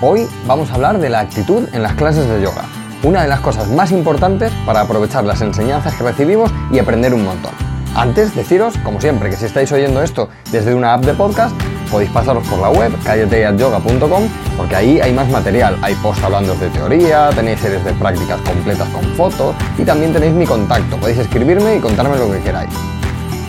Hoy 0.00 0.28
vamos 0.46 0.70
a 0.70 0.74
hablar 0.74 0.98
de 0.98 1.08
la 1.08 1.20
actitud 1.20 1.68
en 1.72 1.82
las 1.82 1.94
clases 1.94 2.28
de 2.28 2.42
yoga, 2.42 2.64
una 3.04 3.22
de 3.22 3.28
las 3.28 3.40
cosas 3.40 3.68
más 3.68 3.92
importantes 3.92 4.52
para 4.66 4.80
aprovechar 4.80 5.24
las 5.24 5.40
enseñanzas 5.40 5.94
que 5.94 6.02
recibimos 6.02 6.50
y 6.72 6.78
aprender 6.78 7.14
un 7.14 7.24
montón. 7.24 7.52
Antes, 7.94 8.34
deciros, 8.34 8.76
como 8.78 9.00
siempre, 9.00 9.30
que 9.30 9.36
si 9.36 9.44
estáis 9.44 9.70
oyendo 9.70 10.02
esto 10.02 10.28
desde 10.50 10.74
una 10.74 10.94
app 10.94 11.04
de 11.04 11.14
podcast, 11.14 11.54
podéis 11.90 12.10
pasaros 12.10 12.46
por 12.48 12.58
la 12.58 12.70
web 12.70 12.92
callateyoga.com 13.04 14.24
porque 14.56 14.74
ahí 14.74 15.00
hay 15.00 15.12
más 15.12 15.30
material. 15.30 15.78
Hay 15.80 15.94
posts 15.96 16.24
hablando 16.24 16.54
de 16.56 16.68
teoría, 16.70 17.30
tenéis 17.30 17.60
series 17.60 17.84
de 17.84 17.92
prácticas 17.92 18.40
completas 18.40 18.88
con 18.88 19.04
fotos 19.14 19.54
y 19.78 19.84
también 19.84 20.12
tenéis 20.12 20.34
mi 20.34 20.44
contacto. 20.44 20.96
Podéis 20.96 21.18
escribirme 21.18 21.76
y 21.76 21.80
contarme 21.80 22.18
lo 22.18 22.30
que 22.32 22.40
queráis. 22.40 22.70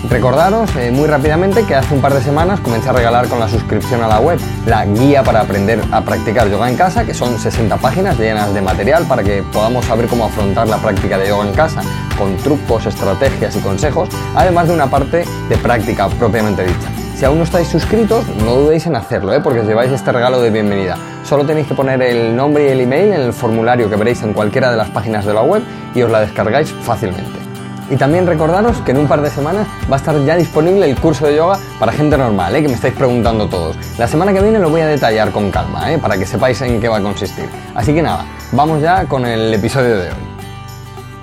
Recordaros 0.10 0.76
eh, 0.76 0.92
muy 0.92 1.08
rápidamente 1.08 1.66
que 1.66 1.74
hace 1.74 1.94
un 1.94 2.02
par 2.02 2.14
de 2.14 2.22
semanas 2.22 2.60
comencé 2.60 2.90
a 2.90 2.94
regalar 2.94 3.28
con 3.28 3.40
la 3.40 3.48
suscripción 3.48 4.04
a 4.04 4.08
la 4.08 4.20
web 4.20 4.40
la 4.66 4.86
guía 4.86 5.24
para 5.24 5.42
aprender 5.42 5.82
a 5.92 6.02
practicar 6.02 6.50
yoga 6.50 6.70
en 6.70 6.78
casa, 6.78 7.06
que 7.06 7.14
son 7.14 7.40
60 7.40 7.78
páginas 7.78 8.18
llenas 8.20 8.54
de 8.54 8.62
material 8.62 9.06
para 9.08 9.24
que 9.24 9.44
podamos 9.52 9.86
saber 9.86 10.08
cómo 10.08 10.26
afrontar 10.26 10.68
la 10.68 10.78
práctica 10.78 11.18
de 11.18 11.28
yoga 11.28 11.48
en 11.48 11.54
casa, 11.54 11.82
con 12.18 12.38
trucos, 12.38 12.86
estrategias 12.86 13.56
y 13.56 13.60
consejos, 13.60 14.10
además 14.36 14.68
de 14.68 14.76
una 14.76 14.88
parte 14.88 15.26
de 15.50 15.58
práctica 15.58 16.08
propiamente 16.08 16.64
dicha. 16.64 16.90
Si 17.16 17.26
aún 17.26 17.40
no 17.40 17.44
estáis 17.44 17.68
suscritos, 17.68 18.28
no 18.44 18.56
dudéis 18.56 18.86
en 18.86 18.96
hacerlo, 18.96 19.34
¿eh? 19.34 19.40
porque 19.42 19.62
os 19.62 19.68
lleváis 19.68 19.92
este 19.92 20.12
regalo 20.12 20.42
de 20.42 20.52
bienvenida. 20.52 20.98
Solo 21.24 21.46
tenéis 21.46 21.68
que 21.68 21.74
poner 21.74 22.02
el 22.02 22.36
nombre 22.36 22.68
y 22.68 22.72
el 22.72 22.82
email 22.82 23.14
en 23.14 23.22
el 23.22 23.34
formulario 23.34 23.90
que 23.90 23.96
veréis 23.96 24.22
en 24.22 24.34
cualquiera 24.34 24.70
de 24.70 24.78
las 24.78 24.90
páginas 24.90 25.26
de 25.26 25.34
la 25.34 25.42
web 25.42 25.64
y 25.96 26.02
os 26.04 26.12
la 26.12 26.20
descargáis 26.20 26.72
fácilmente. 26.72 27.55
Y 27.90 27.98
también 27.98 28.26
recordaros 28.26 28.78
que 28.82 28.92
en 28.92 28.98
un 28.98 29.08
par 29.08 29.22
de 29.22 29.30
semanas 29.30 29.68
va 29.90 29.96
a 29.96 30.00
estar 30.00 30.20
ya 30.26 30.36
disponible 30.36 30.90
el 30.90 31.00
curso 31.00 31.28
de 31.28 31.36
yoga 31.36 31.60
para 31.80 31.92
gente 31.92 32.18
normal, 32.18 32.56
¿eh? 32.56 32.62
que 32.64 32.68
me 32.68 32.74
estáis 32.74 32.96
preguntando 32.96 33.48
todos. 33.48 33.78
La 34.00 34.08
semana 34.08 34.34
que 34.34 34.42
viene 34.42 34.58
lo 34.58 34.72
voy 34.72 34.82
a 34.82 34.88
detallar 34.88 35.32
con 35.32 35.52
calma, 35.52 35.92
¿eh? 35.92 36.00
para 36.00 36.18
que 36.18 36.26
sepáis 36.26 36.60
en 36.62 36.82
qué 36.82 36.88
va 36.88 36.98
a 36.98 37.02
consistir. 37.02 37.48
Así 37.76 37.94
que 37.94 38.02
nada, 38.02 38.26
vamos 38.52 38.82
ya 38.82 39.06
con 39.06 39.26
el 39.26 39.54
episodio 39.54 39.98
de 39.98 40.10
hoy. 40.10 40.16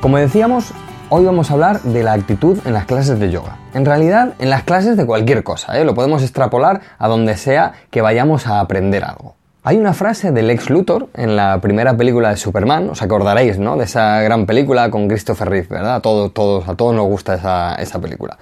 Como 0.00 0.18
decíamos, 0.18 0.72
hoy 1.08 1.24
vamos 1.24 1.50
a 1.50 1.54
hablar 1.54 1.80
de 1.82 2.02
la 2.04 2.12
actitud 2.12 2.58
en 2.64 2.74
las 2.74 2.86
clases 2.86 3.18
de 3.18 3.30
yoga. 3.30 3.56
En 3.74 3.84
realidad, 3.84 4.34
en 4.38 4.48
las 4.48 4.62
clases 4.62 4.96
de 4.96 5.04
cualquier 5.04 5.42
cosa, 5.42 5.76
¿eh? 5.78 5.84
lo 5.84 5.94
podemos 5.94 6.22
extrapolar 6.22 6.80
a 6.98 7.08
donde 7.08 7.36
sea 7.36 7.72
que 7.90 8.02
vayamos 8.02 8.46
a 8.46 8.60
aprender 8.60 9.04
algo. 9.04 9.34
Hay 9.64 9.76
una 9.76 9.94
frase 9.94 10.32
del 10.32 10.50
ex 10.50 10.70
Luthor 10.70 11.08
en 11.14 11.36
la 11.36 11.60
primera 11.60 11.96
película 11.96 12.30
de 12.30 12.36
Superman, 12.36 12.90
os 12.90 13.00
acordaréis, 13.00 13.60
¿no? 13.60 13.76
De 13.76 13.84
esa 13.84 14.20
gran 14.20 14.44
película 14.44 14.90
con 14.90 15.06
Christopher 15.06 15.48
Reeve, 15.48 15.68
¿verdad? 15.70 15.94
A 15.94 16.00
todos, 16.00 16.34
todos, 16.34 16.68
a 16.68 16.74
todos 16.74 16.96
nos 16.96 17.06
gusta 17.06 17.34
esa, 17.36 17.76
esa 17.76 18.00
película. 18.00 18.38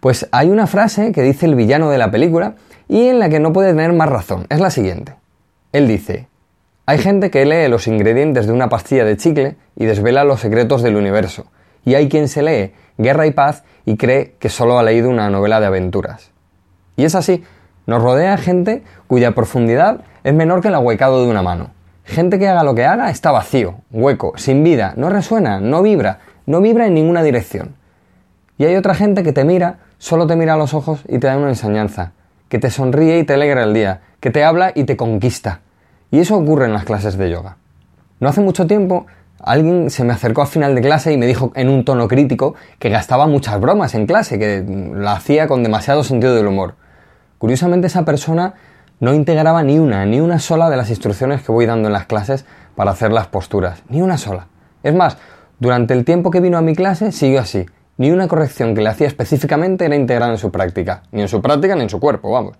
Pues 0.00 0.28
hay 0.30 0.50
una 0.50 0.66
frase 0.66 1.10
que 1.12 1.22
dice 1.22 1.46
el 1.46 1.54
villano 1.54 1.88
de 1.88 1.96
la 1.96 2.10
película 2.10 2.56
y 2.86 3.06
en 3.06 3.18
la 3.18 3.30
que 3.30 3.40
no 3.40 3.54
puede 3.54 3.70
tener 3.70 3.94
más 3.94 4.10
razón. 4.10 4.46
Es 4.50 4.60
la 4.60 4.68
siguiente. 4.70 5.14
Él 5.72 5.88
dice, 5.88 6.28
hay 6.84 6.98
gente 6.98 7.30
que 7.30 7.46
lee 7.46 7.68
los 7.68 7.86
ingredientes 7.86 8.46
de 8.46 8.52
una 8.52 8.68
pastilla 8.68 9.06
de 9.06 9.16
chicle 9.16 9.56
y 9.74 9.86
desvela 9.86 10.24
los 10.24 10.40
secretos 10.40 10.82
del 10.82 10.96
universo. 10.96 11.46
Y 11.86 11.94
hay 11.94 12.10
quien 12.10 12.28
se 12.28 12.42
lee 12.42 12.74
Guerra 12.98 13.26
y 13.26 13.30
Paz 13.30 13.64
y 13.86 13.96
cree 13.96 14.34
que 14.38 14.50
solo 14.50 14.78
ha 14.78 14.82
leído 14.82 15.08
una 15.08 15.30
novela 15.30 15.60
de 15.60 15.66
aventuras. 15.66 16.30
Y 16.94 17.04
es 17.04 17.14
así, 17.14 17.42
nos 17.88 18.02
rodea 18.02 18.36
gente 18.36 18.82
cuya 19.06 19.30
profundidad 19.34 20.02
es 20.22 20.34
menor 20.34 20.60
que 20.60 20.68
el 20.68 20.74
ahuecado 20.74 21.24
de 21.24 21.30
una 21.30 21.40
mano. 21.40 21.70
Gente 22.04 22.38
que 22.38 22.46
haga 22.46 22.62
lo 22.62 22.74
que 22.74 22.84
haga 22.84 23.08
está 23.08 23.32
vacío, 23.32 23.76
hueco, 23.90 24.34
sin 24.36 24.62
vida, 24.62 24.92
no 24.96 25.08
resuena, 25.08 25.58
no 25.58 25.82
vibra, 25.82 26.18
no 26.44 26.60
vibra 26.60 26.86
en 26.86 26.92
ninguna 26.92 27.22
dirección. 27.22 27.76
Y 28.58 28.66
hay 28.66 28.76
otra 28.76 28.94
gente 28.94 29.22
que 29.22 29.32
te 29.32 29.42
mira, 29.42 29.78
solo 29.96 30.26
te 30.26 30.36
mira 30.36 30.52
a 30.52 30.56
los 30.58 30.74
ojos 30.74 31.00
y 31.08 31.18
te 31.18 31.28
da 31.28 31.38
una 31.38 31.48
enseñanza, 31.48 32.12
que 32.50 32.58
te 32.58 32.70
sonríe 32.70 33.20
y 33.20 33.24
te 33.24 33.32
alegra 33.32 33.64
el 33.64 33.72
día, 33.72 34.02
que 34.20 34.28
te 34.30 34.44
habla 34.44 34.70
y 34.74 34.84
te 34.84 34.98
conquista. 34.98 35.60
Y 36.10 36.18
eso 36.18 36.36
ocurre 36.36 36.66
en 36.66 36.74
las 36.74 36.84
clases 36.84 37.16
de 37.16 37.30
yoga. 37.30 37.56
No 38.20 38.28
hace 38.28 38.42
mucho 38.42 38.66
tiempo 38.66 39.06
alguien 39.42 39.88
se 39.88 40.04
me 40.04 40.12
acercó 40.12 40.42
al 40.42 40.48
final 40.48 40.74
de 40.74 40.82
clase 40.82 41.10
y 41.10 41.16
me 41.16 41.26
dijo 41.26 41.52
en 41.54 41.70
un 41.70 41.86
tono 41.86 42.06
crítico 42.06 42.54
que 42.78 42.90
gastaba 42.90 43.26
muchas 43.26 43.58
bromas 43.58 43.94
en 43.94 44.04
clase, 44.04 44.38
que 44.38 44.62
la 44.94 45.12
hacía 45.12 45.48
con 45.48 45.62
demasiado 45.62 46.04
sentido 46.04 46.34
del 46.34 46.48
humor. 46.48 46.74
Curiosamente 47.38 47.86
esa 47.86 48.04
persona 48.04 48.54
no 49.00 49.14
integraba 49.14 49.62
ni 49.62 49.78
una, 49.78 50.04
ni 50.04 50.20
una 50.20 50.38
sola 50.38 50.68
de 50.70 50.76
las 50.76 50.90
instrucciones 50.90 51.42
que 51.42 51.52
voy 51.52 51.66
dando 51.66 51.88
en 51.88 51.92
las 51.92 52.06
clases 52.06 52.44
para 52.74 52.90
hacer 52.90 53.12
las 53.12 53.28
posturas, 53.28 53.82
ni 53.88 54.02
una 54.02 54.18
sola. 54.18 54.48
Es 54.82 54.94
más, 54.94 55.16
durante 55.58 55.94
el 55.94 56.04
tiempo 56.04 56.30
que 56.30 56.40
vino 56.40 56.58
a 56.58 56.62
mi 56.62 56.74
clase 56.74 57.12
siguió 57.12 57.40
así. 57.40 57.66
Ni 57.96 58.12
una 58.12 58.28
corrección 58.28 58.74
que 58.74 58.82
le 58.82 58.90
hacía 58.90 59.08
específicamente 59.08 59.84
era 59.84 59.96
integrada 59.96 60.30
en 60.30 60.38
su 60.38 60.52
práctica, 60.52 61.02
ni 61.10 61.22
en 61.22 61.28
su 61.28 61.42
práctica 61.42 61.74
ni 61.74 61.82
en 61.82 61.90
su 61.90 61.98
cuerpo, 61.98 62.30
vamos. 62.30 62.56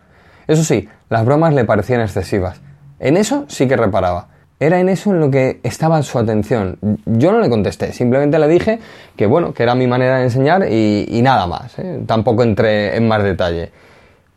Eso 0.48 0.64
sí, 0.64 0.88
las 1.08 1.24
bromas 1.24 1.54
le 1.54 1.64
parecían 1.64 2.00
excesivas. 2.00 2.60
En 2.98 3.16
eso 3.16 3.44
sí 3.48 3.68
que 3.68 3.76
reparaba. 3.76 4.28
Era 4.60 4.80
en 4.80 4.88
eso 4.88 5.12
en 5.12 5.20
lo 5.20 5.30
que 5.30 5.60
estaba 5.62 6.02
su 6.02 6.18
atención. 6.18 6.78
Yo 7.06 7.30
no 7.30 7.38
le 7.38 7.48
contesté, 7.48 7.92
simplemente 7.92 8.38
le 8.40 8.48
dije 8.48 8.80
que 9.14 9.26
bueno, 9.26 9.54
que 9.54 9.62
era 9.62 9.76
mi 9.76 9.86
manera 9.86 10.16
de 10.18 10.24
enseñar 10.24 10.66
y, 10.68 11.20
nada 11.22 11.46
más. 11.46 11.78
¿eh? 11.78 12.00
Tampoco 12.06 12.42
entré 12.42 12.96
en 12.96 13.06
más 13.06 13.22
detalle. 13.22 13.70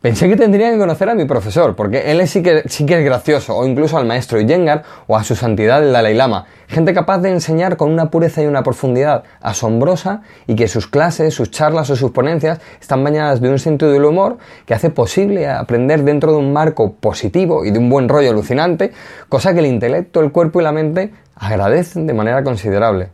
Pensé 0.02 0.28
que 0.28 0.34
tendría 0.34 0.72
que 0.72 0.78
conocer 0.78 1.08
a 1.10 1.14
mi 1.14 1.26
profesor, 1.26 1.76
porque 1.76 2.10
él 2.10 2.26
sí 2.26 2.42
que, 2.42 2.64
sí 2.66 2.84
que 2.84 2.98
es 2.98 3.04
gracioso, 3.04 3.56
o 3.56 3.64
incluso 3.64 3.96
al 3.96 4.04
maestro 4.04 4.40
Iyengar 4.40 4.82
o 5.06 5.16
a 5.16 5.22
su 5.22 5.36
santidad 5.36 5.80
el 5.80 5.92
Dalai 5.92 6.12
Lama, 6.12 6.46
gente 6.66 6.92
capaz 6.92 7.18
de 7.18 7.30
enseñar 7.30 7.76
con 7.76 7.88
una 7.88 8.10
pureza 8.10 8.42
y 8.42 8.46
una 8.46 8.64
profundidad 8.64 9.22
asombrosa 9.40 10.22
y 10.48 10.56
que 10.56 10.66
sus 10.66 10.88
clases, 10.88 11.34
sus 11.34 11.52
charlas 11.52 11.88
o 11.90 11.94
sus 11.94 12.10
ponencias 12.10 12.58
están 12.80 13.04
bañadas 13.04 13.40
de 13.40 13.48
un 13.48 13.60
sentido 13.60 13.92
del 13.92 14.04
humor 14.04 14.38
que 14.66 14.74
hace 14.74 14.90
posible 14.90 15.48
aprender 15.48 16.02
dentro 16.02 16.32
de 16.32 16.38
un 16.38 16.52
marco 16.52 16.94
positivo 16.94 17.64
y 17.64 17.70
de 17.70 17.78
un 17.78 17.88
buen 17.88 18.08
rollo 18.08 18.30
alucinante, 18.30 18.90
cosa 19.28 19.54
que 19.54 19.60
el 19.60 19.66
intelecto, 19.66 20.18
el 20.18 20.32
cuerpo 20.32 20.60
y 20.60 20.64
la 20.64 20.72
mente 20.72 21.12
agradecen 21.36 22.08
de 22.08 22.14
manera 22.14 22.42
considerable. 22.42 23.10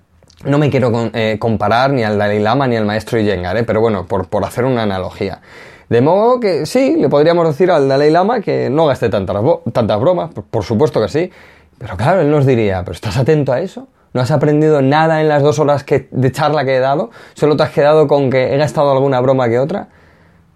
No 0.46 0.56
me 0.56 0.70
quiero 0.70 0.90
eh, 1.12 1.36
comparar 1.38 1.90
ni 1.90 2.02
al 2.02 2.16
Dalai 2.16 2.38
Lama 2.38 2.66
ni 2.66 2.76
al 2.76 2.86
maestro 2.86 3.18
Iyengar, 3.18 3.58
eh, 3.58 3.64
pero 3.64 3.82
bueno, 3.82 4.06
por, 4.06 4.28
por 4.28 4.42
hacer 4.46 4.64
una 4.64 4.84
analogía. 4.84 5.42
De 5.88 6.02
modo 6.02 6.38
que 6.38 6.66
sí, 6.66 6.96
le 6.96 7.08
podríamos 7.08 7.46
decir 7.46 7.70
al 7.70 7.88
Dalai 7.88 8.10
Lama 8.10 8.40
que 8.40 8.68
no 8.68 8.86
gaste 8.86 9.08
tantas, 9.08 9.36
tantas 9.72 10.00
bromas, 10.00 10.30
por, 10.50 10.62
supuesto 10.62 11.00
que 11.00 11.08
sí. 11.08 11.30
Pero 11.78 11.96
claro, 11.96 12.20
él 12.20 12.30
nos 12.30 12.44
diría, 12.44 12.80
¿pero 12.80 12.92
estás 12.92 13.16
atento 13.16 13.52
a 13.52 13.60
eso? 13.60 13.88
¿No 14.12 14.20
has 14.20 14.30
aprendido 14.30 14.82
nada 14.82 15.20
en 15.20 15.28
las 15.28 15.42
dos 15.42 15.58
horas 15.58 15.84
que, 15.84 16.08
de 16.10 16.32
charla 16.32 16.64
que 16.64 16.76
he 16.76 16.80
dado? 16.80 17.10
¿Solo 17.34 17.56
te 17.56 17.62
has 17.62 17.70
quedado 17.70 18.06
con 18.06 18.30
que 18.30 18.54
he 18.54 18.58
gastado 18.58 18.90
alguna 18.90 19.20
broma 19.20 19.48
que 19.48 19.58
otra? 19.58 19.88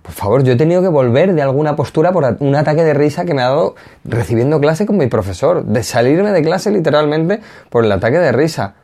Por 0.03 0.13
favor, 0.13 0.43
yo 0.43 0.55
he 0.55 0.57
tenido 0.57 0.83
que 0.83 0.89
volver 0.89 1.33
de 1.33 1.43
alguna 1.43 1.77
postura 1.77 2.13
por 2.13 2.37
un 2.41 2.55
ataque 2.57 2.83
de 2.83 2.93
risa 2.93 3.25
que 3.25 3.35
me 3.35 3.43
ha 3.43 3.47
dado 3.47 3.77
recibiendo 4.05 4.61
clase 4.61 4.85
con 4.85 4.99
mi 4.99 5.07
profesor, 5.07 5.65
de 5.65 5.83
salirme 5.83 6.33
de 6.33 6.43
clase 6.43 6.71
literalmente 6.71 7.41
por 7.71 7.85
el 7.85 7.93
ataque 7.93 8.19
de 8.19 8.33
risa. 8.33 8.75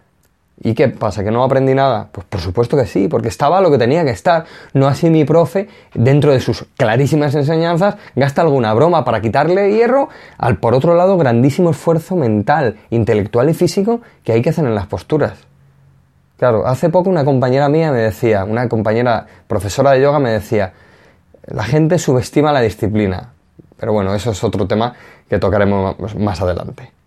¿Y 0.60 0.74
qué 0.74 0.88
pasa? 0.88 1.22
¿Que 1.22 1.30
no 1.30 1.44
aprendí 1.44 1.74
nada? 1.74 2.08
Pues 2.10 2.26
por 2.26 2.40
supuesto 2.40 2.76
que 2.76 2.86
sí, 2.86 3.06
porque 3.06 3.28
estaba 3.28 3.60
lo 3.60 3.70
que 3.70 3.78
tenía 3.78 4.04
que 4.04 4.10
estar. 4.10 4.44
No 4.72 4.88
así 4.88 5.08
mi 5.08 5.24
profe, 5.24 5.68
dentro 5.94 6.32
de 6.32 6.40
sus 6.40 6.64
clarísimas 6.76 7.34
enseñanzas, 7.36 7.96
gasta 8.16 8.42
alguna 8.42 8.74
broma 8.74 9.04
para 9.04 9.20
quitarle 9.20 9.72
hierro 9.72 10.08
al, 10.36 10.58
por 10.58 10.74
otro 10.74 10.94
lado, 10.96 11.16
grandísimo 11.16 11.70
esfuerzo 11.70 12.16
mental, 12.16 12.76
intelectual 12.90 13.48
y 13.50 13.54
físico 13.54 14.00
que 14.24 14.32
hay 14.32 14.42
que 14.42 14.50
hacer 14.50 14.64
en 14.64 14.74
las 14.74 14.88
posturas. 14.88 15.34
Claro, 16.38 16.66
hace 16.66 16.88
poco 16.88 17.08
una 17.08 17.24
compañera 17.24 17.68
mía 17.68 17.92
me 17.92 17.98
decía, 17.98 18.44
una 18.44 18.68
compañera 18.68 19.26
profesora 19.46 19.92
de 19.92 20.02
yoga 20.02 20.18
me 20.18 20.30
decía, 20.30 20.72
la 21.46 21.64
gente 21.64 21.98
subestima 21.98 22.52
la 22.52 22.60
disciplina. 22.60 23.32
Pero 23.76 23.92
bueno, 23.92 24.14
eso 24.14 24.32
es 24.32 24.42
otro 24.42 24.66
tema 24.66 24.94
que 25.28 25.38
tocaremos 25.38 26.14
más 26.16 26.40
adelante. 26.40 26.97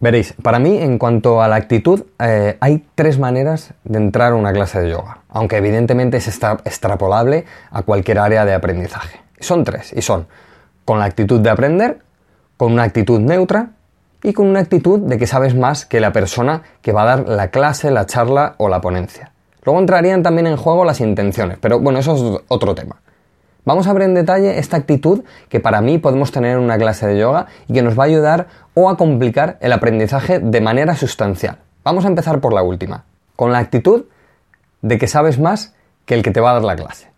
Veréis, 0.00 0.34
para 0.42 0.58
mí, 0.58 0.76
en 0.78 0.98
cuanto 0.98 1.40
a 1.42 1.48
la 1.48 1.56
actitud, 1.56 2.04
eh, 2.18 2.56
hay 2.60 2.84
tres 2.94 3.18
maneras 3.18 3.72
de 3.84 3.98
entrar 3.98 4.32
a 4.32 4.34
una 4.34 4.52
clase 4.52 4.80
de 4.80 4.90
yoga, 4.90 5.18
aunque 5.28 5.56
evidentemente 5.56 6.18
es 6.18 6.28
extrapolable 6.28 7.44
a 7.70 7.82
cualquier 7.82 8.18
área 8.18 8.44
de 8.44 8.54
aprendizaje. 8.54 9.20
Son 9.40 9.64
tres, 9.64 9.92
y 9.94 10.02
son 10.02 10.26
con 10.84 10.98
la 10.98 11.06
actitud 11.06 11.40
de 11.40 11.50
aprender, 11.50 11.98
con 12.56 12.72
una 12.72 12.82
actitud 12.82 13.20
neutra 13.20 13.70
y 14.22 14.32
con 14.32 14.46
una 14.46 14.60
actitud 14.60 15.00
de 15.00 15.18
que 15.18 15.26
sabes 15.26 15.54
más 15.54 15.86
que 15.86 16.00
la 16.00 16.12
persona 16.12 16.62
que 16.82 16.92
va 16.92 17.02
a 17.02 17.16
dar 17.16 17.28
la 17.28 17.48
clase, 17.48 17.90
la 17.90 18.06
charla 18.06 18.54
o 18.58 18.68
la 18.68 18.80
ponencia. 18.80 19.32
Luego 19.64 19.80
entrarían 19.80 20.22
también 20.22 20.46
en 20.46 20.56
juego 20.56 20.84
las 20.84 21.00
intenciones, 21.00 21.58
pero 21.60 21.80
bueno, 21.80 21.98
eso 21.98 22.14
es 22.14 22.42
otro 22.48 22.74
tema. 22.74 22.96
Vamos 23.64 23.86
a 23.86 23.94
ver 23.94 24.02
en 24.02 24.14
detalle 24.14 24.58
esta 24.58 24.76
actitud 24.76 25.22
que 25.48 25.58
para 25.58 25.80
mí 25.80 25.96
podemos 25.96 26.32
tener 26.32 26.58
en 26.58 26.62
una 26.62 26.76
clase 26.76 27.06
de 27.06 27.18
yoga 27.18 27.46
y 27.66 27.72
que 27.72 27.82
nos 27.82 27.98
va 27.98 28.02
a 28.02 28.06
ayudar 28.06 28.46
o 28.74 28.90
a 28.90 28.98
complicar 28.98 29.56
el 29.60 29.72
aprendizaje 29.72 30.38
de 30.38 30.60
manera 30.60 30.94
sustancial. 30.96 31.58
Vamos 31.82 32.04
a 32.04 32.08
empezar 32.08 32.40
por 32.40 32.52
la 32.52 32.62
última, 32.62 33.04
con 33.36 33.52
la 33.52 33.58
actitud 33.58 34.04
de 34.82 34.98
que 34.98 35.06
sabes 35.06 35.38
más 35.40 35.74
que 36.04 36.14
el 36.14 36.22
que 36.22 36.30
te 36.30 36.40
va 36.40 36.50
a 36.50 36.54
dar 36.54 36.64
la 36.64 36.76
clase. 36.76 37.08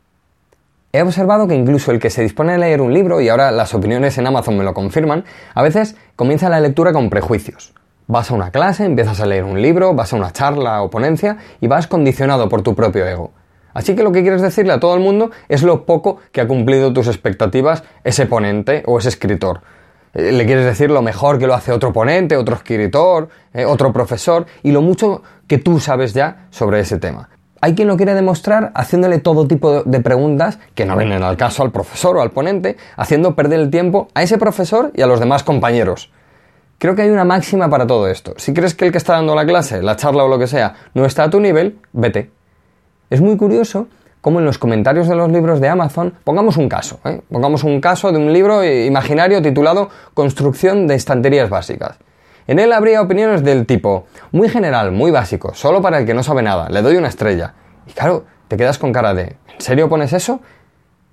He 0.93 1.03
observado 1.03 1.49
que 1.49 1.57
incluso 1.57 1.91
el 1.91 1.99
que 1.99 2.11
se 2.11 2.23
dispone 2.23 2.53
a 2.53 2.59
leer 2.59 2.81
un 2.81 2.95
libro, 2.95 3.21
y 3.21 3.29
ahora 3.29 3.51
las 3.51 3.75
opiniones 3.75 4.17
en 4.17 4.29
Amazon 4.29 4.57
me 4.57 4.65
lo 4.65 4.73
confirman, 4.73 5.25
a 5.53 5.63
veces 5.63 5.97
comienza 6.15 6.49
la 6.49 6.61
lectura 6.61 6.93
con 6.93 7.11
prejuicios. 7.11 7.75
Vas 8.07 8.31
a 8.31 8.35
una 8.35 8.53
clase, 8.53 8.85
empiezas 8.85 9.21
a 9.21 9.27
leer 9.27 9.43
un 9.43 9.61
libro, 9.61 9.95
vas 9.95 10.13
a 10.13 10.17
una 10.17 10.33
charla 10.33 10.81
o 10.83 10.91
ponencia 10.91 11.39
y 11.61 11.67
vas 11.67 11.89
condicionado 11.89 12.49
por 12.49 12.63
tu 12.63 12.77
propio 12.77 13.05
ego. 13.05 13.33
Así 13.77 13.95
que 13.95 14.03
lo 14.03 14.11
que 14.11 14.23
quieres 14.23 14.41
decirle 14.41 14.73
a 14.73 14.81
todo 14.81 14.95
el 14.95 15.01
mundo 15.01 15.33
es 15.51 15.63
lo 15.63 15.85
poco 15.85 16.17
que 16.33 16.41
ha 16.41 16.49
cumplido 16.49 16.95
tus 16.95 17.09
expectativas 17.09 17.85
ese 18.05 18.25
ponente 18.25 18.83
o 18.87 18.99
ese 18.99 19.11
escritor. 19.11 19.61
Eh, 20.15 20.33
le 20.33 20.47
quieres 20.47 20.65
decir 20.65 20.91
lo 20.91 21.03
mejor 21.03 21.39
que 21.39 21.47
lo 21.47 21.53
hace 21.53 21.73
otro 21.73 21.93
ponente, 21.93 22.39
otro 22.39 22.55
escritor, 22.55 23.29
eh, 23.53 23.67
otro 23.67 23.93
profesor 23.93 24.47
y 24.63 24.73
lo 24.73 24.81
mucho 24.81 25.23
que 25.47 25.59
tú 25.59 25.79
sabes 25.79 26.15
ya 26.15 26.47
sobre 26.49 26.81
ese 26.81 26.97
tema. 26.97 27.29
Hay 27.61 27.75
quien 27.75 27.89
lo 27.89 27.99
quiere 27.99 28.15
demostrar 28.15 28.73
haciéndole 28.75 29.19
todo 29.19 29.47
tipo 29.47 29.83
de 29.83 30.01
preguntas 30.01 30.59
que 30.75 30.87
no 30.87 30.97
vienen 30.97 31.23
al 31.23 31.37
caso 31.37 31.63
al 31.63 31.71
profesor 31.71 32.17
o 32.17 32.23
al 32.23 32.31
ponente, 32.31 32.79
haciendo 32.97 33.35
perder 33.35 33.61
el 33.61 33.69
tiempo 33.69 34.09
a 34.15 34.23
ese 34.23 34.39
profesor 34.39 34.91
y 34.95 35.03
a 35.03 35.07
los 35.07 35.21
demás 35.21 35.43
compañeros. 35.43 36.11
Creo 36.79 36.95
que 36.95 37.03
hay 37.03 37.11
una 37.11 37.25
máxima 37.27 37.69
para 37.69 37.87
todo 37.87 38.09
esto. 38.09 38.33
Si 38.39 38.55
crees 38.55 38.75
que 38.75 38.87
el 38.87 38.93
que 38.93 38.99
está 38.99 39.13
dando 39.13 39.35
la 39.35 39.45
clase, 39.45 39.83
la 39.83 39.97
charla 39.97 40.25
o 40.25 40.29
lo 40.29 40.39
que 40.39 40.47
sea, 40.47 40.77
no 40.95 41.05
está 41.05 41.25
a 41.25 41.31
tu 41.31 41.41
nivel, 41.41 41.79
vete. 41.93 42.36
Es 43.09 43.21
muy 43.21 43.37
curioso 43.37 43.87
cómo 44.21 44.41
en 44.41 44.45
los 44.45 44.59
comentarios 44.59 45.07
de 45.07 45.15
los 45.15 45.31
libros 45.31 45.61
de 45.61 45.69
Amazon, 45.69 46.15
pongamos 46.25 46.57
un 46.57 46.69
caso, 46.69 46.99
¿eh? 47.05 47.21
pongamos 47.31 47.63
un 47.63 47.81
caso 47.81 48.11
de 48.11 48.19
un 48.19 48.33
libro 48.33 48.65
imaginario 48.65 49.41
titulado 49.41 49.91
Construcción 50.13 50.89
de 50.89 50.97
estanterías 50.97 51.49
básicas. 51.49 51.99
En 52.49 52.59
él 52.59 52.73
habría 52.73 53.01
opiniones 53.01 53.45
del 53.45 53.65
tipo, 53.65 54.07
muy 54.33 54.49
general, 54.49 54.91
muy 54.91 55.13
básico, 55.13 55.55
solo 55.55 55.81
para 55.81 56.01
el 56.01 56.07
que 56.07 56.15
no 56.15 56.25
sabe 56.25 56.43
nada, 56.43 56.69
le 56.69 56.83
doy 56.83 56.97
una 56.97 57.07
estrella. 57.07 57.55
Y 57.87 57.93
claro, 57.93 58.25
te 58.49 58.57
quedas 58.57 58.79
con 58.79 58.93
cara 58.93 59.15
de, 59.15 59.37
¿en 59.55 59.61
serio 59.61 59.89
pones 59.89 60.13
eso? 60.13 60.41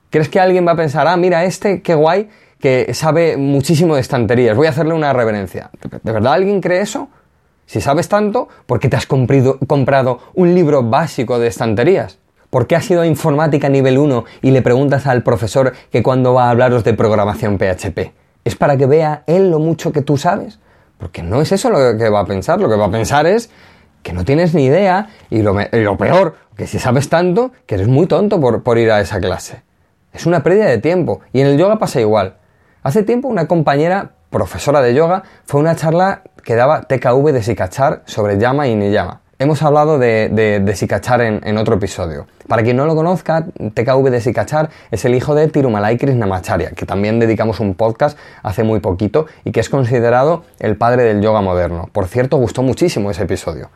¿Crees 0.10 0.30
que 0.30 0.40
alguien 0.40 0.66
va 0.66 0.72
a 0.72 0.76
pensar, 0.76 1.08
ah, 1.08 1.16
mira, 1.16 1.44
este, 1.44 1.84
qué 1.84 1.94
guay, 1.94 2.30
que 2.60 2.92
sabe 2.96 3.38
muchísimo 3.38 3.94
de 3.94 4.02
estanterías, 4.02 4.58
voy 4.58 4.66
a 4.66 4.72
hacerle 4.72 4.96
una 4.96 5.14
reverencia? 5.14 5.70
¿De 6.02 6.12
verdad 6.12 6.34
alguien 6.34 6.62
cree 6.62 6.82
eso? 6.82 7.10
Si 7.74 7.82
sabes 7.82 8.08
tanto, 8.08 8.50
¿por 8.68 8.80
qué 8.80 8.88
te 8.88 8.98
has 8.98 9.08
comprado 9.08 10.20
un 10.36 10.54
libro 10.54 10.84
básico 10.84 11.40
de 11.40 11.48
estanterías? 11.48 12.20
¿Por 12.52 12.68
qué 12.68 12.76
has 12.76 12.92
ido 12.92 13.02
a 13.02 13.08
informática 13.08 13.68
nivel 13.68 13.98
1 13.98 14.26
y 14.44 14.52
le 14.52 14.62
preguntas 14.62 15.08
al 15.08 15.24
profesor 15.24 15.74
que 15.92 16.04
cuando 16.04 16.36
va 16.36 16.46
a 16.46 16.50
hablaros 16.52 16.84
de 16.84 16.94
programación 16.94 17.58
PHP? 17.58 18.14
¿Es 18.44 18.56
para 18.56 18.78
que 18.78 18.86
vea 18.86 19.24
él 19.26 19.50
lo 19.50 19.58
mucho 19.58 19.92
que 19.92 20.04
tú 20.04 20.18
sabes? 20.18 20.60
Porque 21.00 21.24
no 21.24 21.42
es 21.42 21.52
eso 21.52 21.72
lo 21.72 21.98
que 21.98 22.10
va 22.10 22.20
a 22.20 22.26
pensar, 22.28 22.62
lo 22.62 22.70
que 22.70 22.76
va 22.76 22.86
a 22.86 22.92
pensar 22.92 23.26
es 23.26 23.50
que 24.04 24.14
no 24.14 24.24
tienes 24.24 24.54
ni 24.54 24.66
idea 24.66 25.10
y 25.32 25.42
lo, 25.42 25.56
peor, 25.98 26.36
que 26.56 26.68
si 26.68 26.78
sabes 26.78 27.10
tanto, 27.10 27.54
que 27.66 27.74
eres 27.74 27.88
muy 27.88 28.06
tonto 28.06 28.40
por, 28.40 28.62
por 28.62 28.78
ir 28.78 28.92
a 28.92 29.02
esa 29.02 29.20
clase. 29.20 29.64
Es 30.14 30.28
una 30.28 30.44
pérdida 30.44 30.66
de 30.66 30.78
tiempo 30.78 31.22
y 31.34 31.42
en 31.42 31.48
el 31.48 31.58
yoga 31.58 31.80
pasa 31.80 32.00
igual. 32.00 32.36
Hace 32.84 33.02
tiempo 33.02 33.30
una 33.30 33.48
compañera 33.48 34.12
profesora 34.34 34.82
de 34.82 34.96
yoga 34.96 35.24
fue 35.46 35.62
una 35.62 35.76
charla 35.76 36.24
que 36.44 36.56
daba 36.56 36.82
TKV 36.82 37.32
de 37.32 37.44
Sikachar 37.44 38.02
sobre 38.06 38.40
Yama 38.40 38.68
y 38.68 38.76
Niyama. 38.76 39.22
Hemos 39.38 39.62
hablado 39.62 40.00
de, 40.00 40.30
de, 40.30 40.76
Sikachar 40.76 41.22
en, 41.22 41.58
otro 41.58 41.76
episodio. 41.76 42.28
Para 42.48 42.64
quien 42.64 42.78
no 42.78 42.86
lo 42.86 42.96
conozca, 42.96 43.46
TKV 43.46 44.10
de 44.10 44.22
Sikachar 44.22 44.70
es 44.90 45.06
el 45.06 45.16
hijo 45.16 45.36
de 45.36 45.48
Tirumalai 45.48 45.98
Krishnamacharya, 45.98 46.72
que 46.72 46.86
también 46.86 47.20
dedicamos 47.20 47.60
un 47.60 47.76
podcast 47.76 48.18
hace 48.42 48.64
muy 48.64 48.80
poquito 48.80 49.28
y 49.44 49.52
que 49.52 49.60
es 49.60 49.70
considerado 49.70 50.44
el 50.60 50.78
padre 50.78 51.04
del 51.04 51.22
yoga 51.22 51.42
moderno. 51.42 51.90
Por 51.92 52.08
cierto, 52.08 52.38
gustó 52.38 52.64
muchísimo 52.64 53.12
ese 53.12 53.24
episodio. 53.24 53.70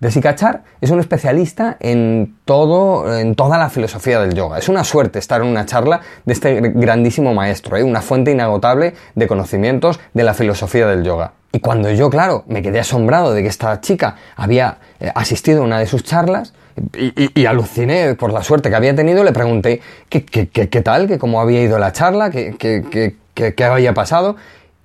Desikachar 0.00 0.64
es 0.80 0.90
un 0.90 1.00
especialista 1.00 1.76
en 1.80 2.36
todo, 2.44 3.16
en 3.16 3.34
toda 3.34 3.58
la 3.58 3.70
filosofía 3.70 4.20
del 4.20 4.34
yoga. 4.34 4.58
Es 4.58 4.68
una 4.68 4.84
suerte 4.84 5.18
estar 5.18 5.40
en 5.40 5.46
una 5.46 5.66
charla 5.66 6.00
de 6.24 6.32
este 6.32 6.60
grandísimo 6.60 7.32
maestro, 7.32 7.76
¿eh? 7.76 7.82
una 7.82 8.02
fuente 8.02 8.32
inagotable 8.32 8.94
de 9.14 9.26
conocimientos 9.26 10.00
de 10.12 10.24
la 10.24 10.34
filosofía 10.34 10.86
del 10.86 11.04
yoga. 11.04 11.32
Y 11.52 11.60
cuando 11.60 11.90
yo, 11.90 12.10
claro, 12.10 12.44
me 12.48 12.62
quedé 12.62 12.80
asombrado 12.80 13.32
de 13.32 13.42
que 13.42 13.48
esta 13.48 13.80
chica 13.80 14.16
había 14.36 14.78
eh, 14.98 15.10
asistido 15.14 15.62
a 15.62 15.64
una 15.64 15.78
de 15.78 15.86
sus 15.86 16.02
charlas 16.02 16.52
y, 16.96 17.46
aluciné 17.46 18.16
por 18.16 18.32
la 18.32 18.42
suerte 18.42 18.68
que 18.68 18.74
había 18.74 18.96
tenido, 18.96 19.22
le 19.22 19.32
pregunté 19.32 19.80
qué, 20.08 20.24
qué, 20.24 20.82
tal, 20.82 21.06
que 21.06 21.18
cómo 21.18 21.40
había 21.40 21.62
ido 21.62 21.78
la 21.78 21.92
charla, 21.92 22.30
qué, 22.30 22.56
qué 22.58 23.64
había 23.64 23.94
pasado. 23.94 24.34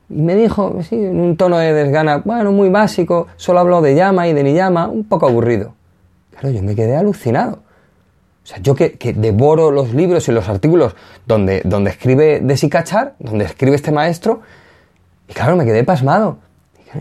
Y 0.10 0.22
me 0.22 0.36
dijo, 0.36 0.80
sí, 0.82 0.96
en 0.96 1.20
un 1.20 1.38
tono 1.38 1.58
de 1.58 1.74
desgana, 1.74 2.22
bueno, 2.26 2.52
muy 2.52 2.70
básico, 2.70 3.28
solo 3.36 3.60
habló 3.60 3.82
de 3.82 3.96
llama 3.96 4.28
y 4.28 4.34
de 4.34 4.44
ni 4.44 4.54
llama, 4.54 4.88
un 4.88 5.04
poco 5.04 5.28
aburrido. 5.28 5.74
Claro, 6.32 6.50
yo 6.50 6.64
me 6.64 6.76
quedé 6.76 6.96
alucinado. 6.96 7.60
O 8.44 8.48
sea, 8.48 8.58
yo 8.60 8.74
que, 8.74 8.98
devoro 9.16 9.70
los 9.70 9.94
libros 9.94 10.28
y 10.28 10.32
los 10.32 10.50
artículos 10.50 10.96
donde, 11.28 11.62
donde 11.64 11.92
escribe 11.92 12.40
Desikachar, 12.42 13.16
donde 13.20 13.46
escribe 13.46 13.76
este 13.76 13.92
maestro, 13.92 14.42
y 15.28 15.34
claro, 15.34 15.56
me 15.56 15.66
quedé 15.66 15.84
pasmado. 15.84 16.38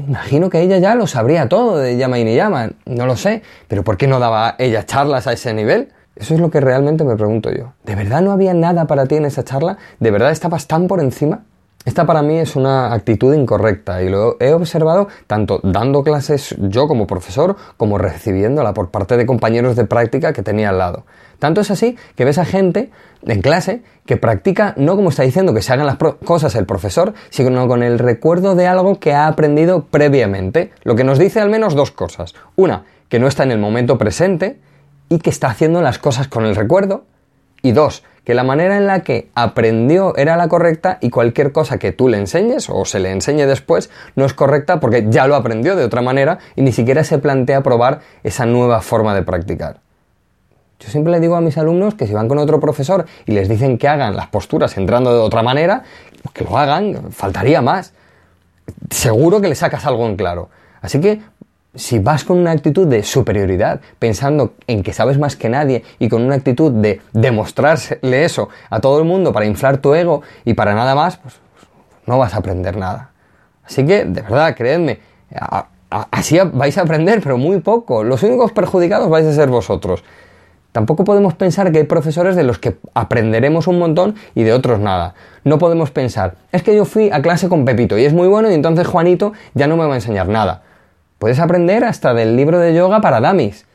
Imagino 0.06 0.50
que 0.50 0.60
ella 0.60 0.76
ya 0.76 0.94
lo 0.94 1.06
sabría 1.06 1.48
todo 1.48 1.78
de 1.78 1.96
llama 1.96 2.18
y 2.18 2.24
ni 2.24 2.36
llama, 2.36 2.72
no 2.84 3.06
lo 3.06 3.16
sé, 3.16 3.42
pero 3.68 3.82
¿por 3.84 3.96
qué 3.96 4.06
no 4.06 4.20
daba 4.20 4.54
ella 4.58 4.84
charlas 4.84 5.26
a 5.26 5.32
ese 5.32 5.54
nivel? 5.54 5.88
Eso 6.14 6.34
es 6.34 6.40
lo 6.40 6.50
que 6.50 6.60
realmente 6.60 7.04
me 7.04 7.16
pregunto 7.16 7.50
yo. 7.50 7.72
¿De 7.84 7.94
verdad 7.94 8.20
no 8.20 8.32
había 8.32 8.52
nada 8.52 8.86
para 8.86 9.06
ti 9.06 9.14
en 9.14 9.24
esa 9.24 9.44
charla? 9.44 9.78
¿De 10.00 10.10
verdad 10.10 10.30
estabas 10.30 10.66
tan 10.66 10.88
por 10.88 11.00
encima? 11.00 11.44
Esta 11.88 12.04
para 12.04 12.20
mí 12.20 12.36
es 12.36 12.54
una 12.54 12.92
actitud 12.92 13.32
incorrecta 13.32 14.02
y 14.02 14.10
lo 14.10 14.36
he 14.40 14.52
observado 14.52 15.08
tanto 15.26 15.58
dando 15.62 16.04
clases 16.04 16.54
yo 16.58 16.86
como 16.86 17.06
profesor 17.06 17.56
como 17.78 17.96
recibiéndola 17.96 18.74
por 18.74 18.90
parte 18.90 19.16
de 19.16 19.24
compañeros 19.24 19.74
de 19.74 19.86
práctica 19.86 20.34
que 20.34 20.42
tenía 20.42 20.68
al 20.68 20.76
lado. 20.76 21.06
Tanto 21.38 21.62
es 21.62 21.70
así 21.70 21.96
que 22.14 22.26
ves 22.26 22.36
a 22.36 22.44
gente 22.44 22.90
en 23.22 23.40
clase 23.40 23.80
que 24.04 24.18
practica 24.18 24.74
no 24.76 24.96
como 24.96 25.08
está 25.08 25.22
diciendo 25.22 25.54
que 25.54 25.62
se 25.62 25.72
hagan 25.72 25.86
las 25.86 25.96
cosas 26.26 26.54
el 26.56 26.66
profesor, 26.66 27.14
sino 27.30 27.66
con 27.66 27.82
el 27.82 27.98
recuerdo 27.98 28.54
de 28.54 28.66
algo 28.66 29.00
que 29.00 29.14
ha 29.14 29.26
aprendido 29.26 29.86
previamente, 29.86 30.72
lo 30.82 30.94
que 30.94 31.04
nos 31.04 31.18
dice 31.18 31.40
al 31.40 31.48
menos 31.48 31.74
dos 31.74 31.90
cosas. 31.90 32.34
Una, 32.54 32.84
que 33.08 33.18
no 33.18 33.28
está 33.28 33.44
en 33.44 33.52
el 33.52 33.58
momento 33.58 33.96
presente 33.96 34.58
y 35.08 35.20
que 35.20 35.30
está 35.30 35.48
haciendo 35.48 35.80
las 35.80 35.98
cosas 35.98 36.28
con 36.28 36.44
el 36.44 36.54
recuerdo. 36.54 37.04
Y 37.62 37.72
dos, 37.72 38.04
que 38.28 38.34
la 38.34 38.44
manera 38.44 38.76
en 38.76 38.86
la 38.86 39.00
que 39.00 39.30
aprendió 39.34 40.14
era 40.18 40.36
la 40.36 40.48
correcta 40.48 40.98
y 41.00 41.08
cualquier 41.08 41.50
cosa 41.50 41.78
que 41.78 41.92
tú 41.92 42.08
le 42.08 42.18
enseñes 42.18 42.68
o 42.68 42.84
se 42.84 43.00
le 43.00 43.10
enseñe 43.10 43.46
después 43.46 43.88
no 44.16 44.26
es 44.26 44.34
correcta 44.34 44.80
porque 44.80 45.06
ya 45.08 45.26
lo 45.26 45.34
aprendió 45.34 45.76
de 45.76 45.84
otra 45.84 46.02
manera 46.02 46.36
y 46.54 46.60
ni 46.60 46.72
siquiera 46.72 47.04
se 47.04 47.16
plantea 47.16 47.62
probar 47.62 48.00
esa 48.24 48.44
nueva 48.44 48.82
forma 48.82 49.14
de 49.14 49.22
practicar. 49.22 49.80
Yo 50.78 50.90
siempre 50.90 51.10
le 51.10 51.20
digo 51.20 51.36
a 51.36 51.40
mis 51.40 51.56
alumnos 51.56 51.94
que 51.94 52.06
si 52.06 52.12
van 52.12 52.28
con 52.28 52.36
otro 52.36 52.60
profesor 52.60 53.06
y 53.24 53.32
les 53.32 53.48
dicen 53.48 53.78
que 53.78 53.88
hagan 53.88 54.14
las 54.14 54.26
posturas 54.26 54.76
entrando 54.76 55.10
de 55.10 55.20
otra 55.20 55.42
manera, 55.42 55.84
pues 56.22 56.34
que 56.34 56.44
lo 56.44 56.58
hagan, 56.58 57.10
faltaría 57.10 57.62
más. 57.62 57.94
Seguro 58.90 59.40
que 59.40 59.48
le 59.48 59.54
sacas 59.54 59.86
algo 59.86 60.06
en 60.06 60.16
claro. 60.16 60.50
Así 60.82 61.00
que 61.00 61.22
si 61.78 62.00
vas 62.00 62.24
con 62.24 62.38
una 62.38 62.50
actitud 62.50 62.88
de 62.88 63.04
superioridad, 63.04 63.80
pensando 64.00 64.54
en 64.66 64.82
que 64.82 64.92
sabes 64.92 65.16
más 65.16 65.36
que 65.36 65.48
nadie 65.48 65.84
y 66.00 66.08
con 66.08 66.22
una 66.22 66.34
actitud 66.34 66.72
de 66.72 67.00
demostrarle 67.12 68.24
eso 68.24 68.48
a 68.68 68.80
todo 68.80 68.98
el 68.98 69.04
mundo 69.04 69.32
para 69.32 69.46
inflar 69.46 69.78
tu 69.78 69.94
ego 69.94 70.22
y 70.44 70.54
para 70.54 70.74
nada 70.74 70.96
más, 70.96 71.18
pues, 71.18 71.36
no 72.06 72.18
vas 72.18 72.34
a 72.34 72.38
aprender 72.38 72.76
nada. 72.76 73.12
Así 73.64 73.86
que, 73.86 74.04
de 74.04 74.22
verdad, 74.22 74.56
creedme, 74.56 74.98
así 75.88 76.38
vais 76.52 76.76
a 76.78 76.82
aprender, 76.82 77.20
pero 77.22 77.38
muy 77.38 77.60
poco. 77.60 78.02
Los 78.02 78.24
únicos 78.24 78.50
perjudicados 78.50 79.08
vais 79.08 79.26
a 79.26 79.32
ser 79.32 79.48
vosotros. 79.48 80.02
Tampoco 80.72 81.04
podemos 81.04 81.34
pensar 81.34 81.70
que 81.70 81.78
hay 81.78 81.84
profesores 81.84 82.34
de 82.34 82.42
los 82.42 82.58
que 82.58 82.76
aprenderemos 82.92 83.68
un 83.68 83.78
montón 83.78 84.16
y 84.34 84.42
de 84.42 84.52
otros 84.52 84.80
nada. 84.80 85.14
No 85.44 85.58
podemos 85.58 85.92
pensar, 85.92 86.34
es 86.50 86.62
que 86.62 86.74
yo 86.74 86.84
fui 86.84 87.10
a 87.10 87.22
clase 87.22 87.48
con 87.48 87.64
Pepito 87.64 87.96
y 87.96 88.04
es 88.04 88.12
muy 88.12 88.26
bueno 88.26 88.50
y 88.50 88.54
entonces 88.54 88.86
Juanito 88.86 89.32
ya 89.54 89.68
no 89.68 89.76
me 89.76 89.86
va 89.86 89.92
a 89.92 89.96
enseñar 89.96 90.28
nada. 90.28 90.62
Puedes 91.18 91.40
aprender 91.40 91.84
hasta 91.84 92.14
del 92.14 92.36
libro 92.36 92.60
de 92.60 92.74
yoga 92.74 93.00
para 93.00 93.20
damis. 93.20 93.66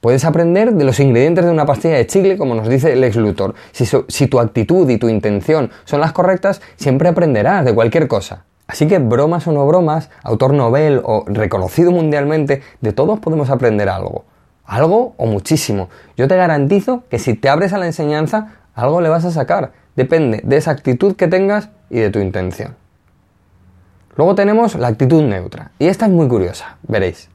Puedes 0.00 0.24
aprender 0.24 0.72
de 0.72 0.84
los 0.84 0.98
ingredientes 0.98 1.44
de 1.44 1.50
una 1.50 1.66
pastilla 1.66 1.96
de 1.96 2.06
chicle, 2.06 2.38
como 2.38 2.54
nos 2.54 2.68
dice 2.68 2.96
Lex 2.96 3.16
Luthor. 3.16 3.54
Si, 3.72 3.86
si 4.08 4.26
tu 4.28 4.40
actitud 4.40 4.88
y 4.88 4.96
tu 4.96 5.08
intención 5.08 5.70
son 5.84 6.00
las 6.00 6.12
correctas, 6.12 6.62
siempre 6.76 7.08
aprenderás 7.08 7.64
de 7.66 7.74
cualquier 7.74 8.08
cosa. 8.08 8.44
Así 8.66 8.88
que 8.88 8.98
bromas 8.98 9.46
o 9.46 9.52
no 9.52 9.66
bromas, 9.66 10.10
autor 10.22 10.54
novel 10.54 11.02
o 11.04 11.24
reconocido 11.26 11.92
mundialmente, 11.92 12.62
de 12.80 12.92
todos 12.92 13.20
podemos 13.20 13.50
aprender 13.50 13.88
algo. 13.90 14.24
Algo 14.64 15.14
o 15.18 15.26
muchísimo. 15.26 15.88
Yo 16.16 16.28
te 16.28 16.36
garantizo 16.36 17.04
que 17.10 17.18
si 17.18 17.34
te 17.34 17.48
abres 17.50 17.74
a 17.74 17.78
la 17.78 17.86
enseñanza, 17.86 18.54
algo 18.74 19.02
le 19.02 19.10
vas 19.10 19.24
a 19.24 19.30
sacar. 19.30 19.72
Depende 19.96 20.40
de 20.44 20.56
esa 20.56 20.70
actitud 20.70 21.14
que 21.14 21.28
tengas 21.28 21.68
y 21.90 22.00
de 22.00 22.10
tu 22.10 22.20
intención. 22.20 22.74
Luego 24.16 24.34
tenemos 24.34 24.74
la 24.76 24.88
actitud 24.88 25.22
neutra, 25.22 25.72
y 25.78 25.88
esta 25.88 26.06
es 26.06 26.12
muy 26.12 26.26
curiosa, 26.26 26.78
veréis. 26.88 27.28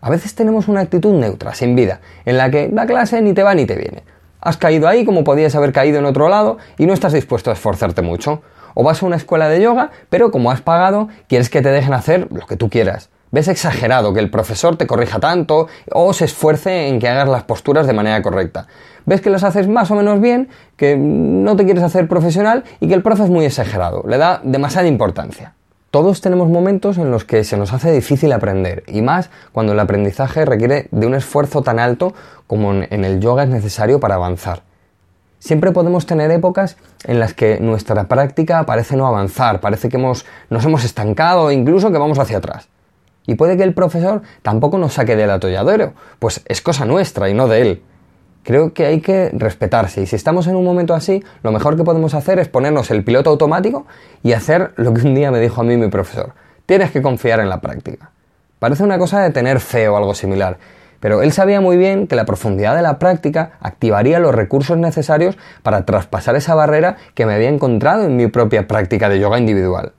A 0.00 0.08
veces 0.08 0.34
tenemos 0.34 0.66
una 0.66 0.80
actitud 0.80 1.12
neutra, 1.12 1.54
sin 1.54 1.76
vida, 1.76 2.00
en 2.24 2.38
la 2.38 2.50
que 2.50 2.70
la 2.72 2.86
clase 2.86 3.20
ni 3.20 3.34
te 3.34 3.42
va 3.42 3.54
ni 3.54 3.66
te 3.66 3.76
viene. 3.76 4.02
Has 4.40 4.56
caído 4.56 4.88
ahí 4.88 5.04
como 5.04 5.24
podías 5.24 5.54
haber 5.54 5.72
caído 5.72 5.98
en 5.98 6.06
otro 6.06 6.30
lado 6.30 6.56
y 6.78 6.86
no 6.86 6.94
estás 6.94 7.12
dispuesto 7.12 7.50
a 7.50 7.52
esforzarte 7.52 8.00
mucho. 8.00 8.40
O 8.72 8.82
vas 8.82 9.02
a 9.02 9.06
una 9.06 9.16
escuela 9.16 9.48
de 9.48 9.60
yoga, 9.60 9.90
pero 10.08 10.30
como 10.30 10.50
has 10.50 10.62
pagado, 10.62 11.08
quieres 11.28 11.50
que 11.50 11.60
te 11.60 11.68
dejen 11.68 11.92
hacer 11.92 12.28
lo 12.30 12.46
que 12.46 12.56
tú 12.56 12.70
quieras. 12.70 13.10
Ves 13.30 13.48
exagerado 13.48 14.14
que 14.14 14.20
el 14.20 14.30
profesor 14.30 14.76
te 14.76 14.86
corrija 14.86 15.20
tanto 15.20 15.68
o 15.92 16.12
se 16.14 16.24
esfuerce 16.24 16.88
en 16.88 16.98
que 16.98 17.08
hagas 17.08 17.28
las 17.28 17.42
posturas 17.42 17.86
de 17.86 17.92
manera 17.92 18.22
correcta. 18.22 18.68
Ves 19.04 19.20
que 19.20 19.28
las 19.28 19.44
haces 19.44 19.68
más 19.68 19.90
o 19.90 19.96
menos 19.96 20.20
bien, 20.20 20.48
que 20.76 20.96
no 20.96 21.56
te 21.56 21.64
quieres 21.64 21.84
hacer 21.84 22.08
profesional 22.08 22.64
y 22.80 22.88
que 22.88 22.94
el 22.94 23.02
profe 23.02 23.24
es 23.24 23.30
muy 23.30 23.44
exagerado, 23.44 24.04
le 24.08 24.16
da 24.16 24.40
demasiada 24.42 24.88
importancia. 24.88 25.54
Todos 25.90 26.20
tenemos 26.20 26.48
momentos 26.48 26.98
en 26.98 27.10
los 27.10 27.24
que 27.24 27.42
se 27.42 27.56
nos 27.56 27.72
hace 27.72 27.90
difícil 27.90 28.32
aprender, 28.32 28.84
y 28.86 29.02
más 29.02 29.28
cuando 29.50 29.72
el 29.72 29.80
aprendizaje 29.80 30.44
requiere 30.44 30.86
de 30.92 31.04
un 31.04 31.14
esfuerzo 31.14 31.62
tan 31.62 31.80
alto 31.80 32.14
como 32.46 32.72
en 32.72 33.04
el 33.04 33.18
yoga 33.18 33.42
es 33.42 33.48
necesario 33.48 33.98
para 33.98 34.14
avanzar. 34.14 34.62
Siempre 35.40 35.72
podemos 35.72 36.06
tener 36.06 36.30
épocas 36.30 36.76
en 37.02 37.18
las 37.18 37.34
que 37.34 37.58
nuestra 37.58 38.04
práctica 38.04 38.64
parece 38.66 38.94
no 38.94 39.04
avanzar, 39.04 39.60
parece 39.60 39.88
que 39.88 39.96
hemos, 39.96 40.26
nos 40.48 40.64
hemos 40.64 40.84
estancado 40.84 41.46
o 41.46 41.50
incluso 41.50 41.90
que 41.90 41.98
vamos 41.98 42.20
hacia 42.20 42.38
atrás. 42.38 42.68
Y 43.26 43.34
puede 43.34 43.56
que 43.56 43.64
el 43.64 43.74
profesor 43.74 44.22
tampoco 44.42 44.78
nos 44.78 44.92
saque 44.92 45.16
del 45.16 45.30
atolladero, 45.30 45.94
pues 46.20 46.42
es 46.44 46.60
cosa 46.60 46.84
nuestra 46.84 47.28
y 47.28 47.34
no 47.34 47.48
de 47.48 47.62
él. 47.62 47.82
Creo 48.42 48.72
que 48.72 48.86
hay 48.86 49.00
que 49.00 49.30
respetarse 49.32 50.02
y 50.02 50.06
si 50.06 50.16
estamos 50.16 50.46
en 50.46 50.56
un 50.56 50.64
momento 50.64 50.94
así, 50.94 51.22
lo 51.42 51.52
mejor 51.52 51.76
que 51.76 51.84
podemos 51.84 52.14
hacer 52.14 52.38
es 52.38 52.48
ponernos 52.48 52.90
el 52.90 53.04
piloto 53.04 53.30
automático 53.30 53.86
y 54.22 54.32
hacer 54.32 54.72
lo 54.76 54.94
que 54.94 55.02
un 55.02 55.14
día 55.14 55.30
me 55.30 55.40
dijo 55.40 55.60
a 55.60 55.64
mí 55.64 55.76
mi 55.76 55.88
profesor. 55.88 56.32
Tienes 56.64 56.90
que 56.90 57.02
confiar 57.02 57.40
en 57.40 57.48
la 57.48 57.60
práctica. 57.60 58.10
Parece 58.58 58.82
una 58.82 58.98
cosa 58.98 59.20
de 59.20 59.30
tener 59.30 59.60
fe 59.60 59.88
o 59.88 59.96
algo 59.96 60.14
similar, 60.14 60.58
pero 61.00 61.22
él 61.22 61.32
sabía 61.32 61.60
muy 61.60 61.76
bien 61.76 62.06
que 62.06 62.14
la 62.14 62.26
profundidad 62.26 62.76
de 62.76 62.82
la 62.82 62.98
práctica 62.98 63.52
activaría 63.60 64.18
los 64.18 64.34
recursos 64.34 64.76
necesarios 64.76 65.36
para 65.62 65.84
traspasar 65.86 66.36
esa 66.36 66.54
barrera 66.54 66.96
que 67.14 67.26
me 67.26 67.34
había 67.34 67.48
encontrado 67.48 68.04
en 68.04 68.16
mi 68.16 68.26
propia 68.26 68.68
práctica 68.68 69.08
de 69.08 69.18
yoga 69.18 69.38
individual. 69.38 69.92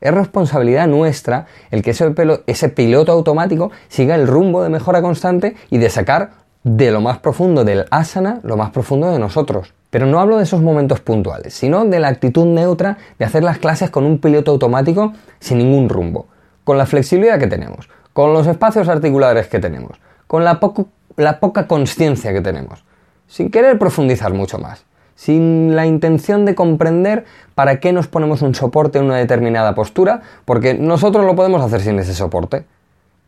Es 0.00 0.12
responsabilidad 0.12 0.86
nuestra 0.86 1.46
el 1.70 1.82
que 1.82 1.90
ese, 1.90 2.68
piloto 2.68 3.12
automático 3.12 3.70
siga 3.88 4.14
el 4.14 4.26
rumbo 4.26 4.62
de 4.62 4.68
mejora 4.68 5.02
constante 5.02 5.56
y 5.70 5.78
de 5.78 5.90
sacar 5.90 6.30
de 6.66 6.90
lo 6.90 7.00
más 7.00 7.18
profundo 7.18 7.64
del 7.64 7.84
asana, 7.92 8.40
lo 8.42 8.56
más 8.56 8.70
profundo 8.70 9.12
de 9.12 9.20
nosotros. 9.20 9.72
Pero 9.88 10.06
no 10.06 10.18
hablo 10.18 10.36
de 10.36 10.42
esos 10.42 10.62
momentos 10.62 10.98
puntuales, 10.98 11.54
sino 11.54 11.84
de 11.84 12.00
la 12.00 12.08
actitud 12.08 12.44
neutra 12.44 12.98
de 13.20 13.24
hacer 13.24 13.44
las 13.44 13.58
clases 13.58 13.88
con 13.88 14.04
un 14.04 14.18
piloto 14.18 14.50
automático 14.50 15.12
sin 15.38 15.58
ningún 15.58 15.88
rumbo, 15.88 16.26
con 16.64 16.76
la 16.76 16.84
flexibilidad 16.86 17.38
que 17.38 17.46
tenemos, 17.46 17.88
con 18.12 18.32
los 18.32 18.48
espacios 18.48 18.88
articulares 18.88 19.46
que 19.46 19.60
tenemos, 19.60 20.00
con 20.26 20.42
la, 20.42 20.58
poca 20.58 21.68
conciencia 21.68 22.32
que 22.32 22.40
tenemos, 22.40 22.84
sin 23.28 23.48
querer 23.52 23.78
profundizar 23.78 24.34
mucho 24.34 24.58
más, 24.58 24.84
sin 25.14 25.76
la 25.76 25.86
intención 25.86 26.44
de 26.44 26.56
comprender 26.56 27.26
para 27.54 27.78
qué 27.78 27.92
nos 27.92 28.08
ponemos 28.08 28.42
un 28.42 28.56
soporte 28.56 28.98
en 28.98 29.04
una 29.04 29.18
determinada 29.18 29.76
postura, 29.76 30.22
porque 30.44 30.74
nosotros 30.74 31.26
lo 31.26 31.36
podemos 31.36 31.62
hacer 31.62 31.80
sin 31.80 31.96
ese 32.00 32.12
soporte. 32.12 32.64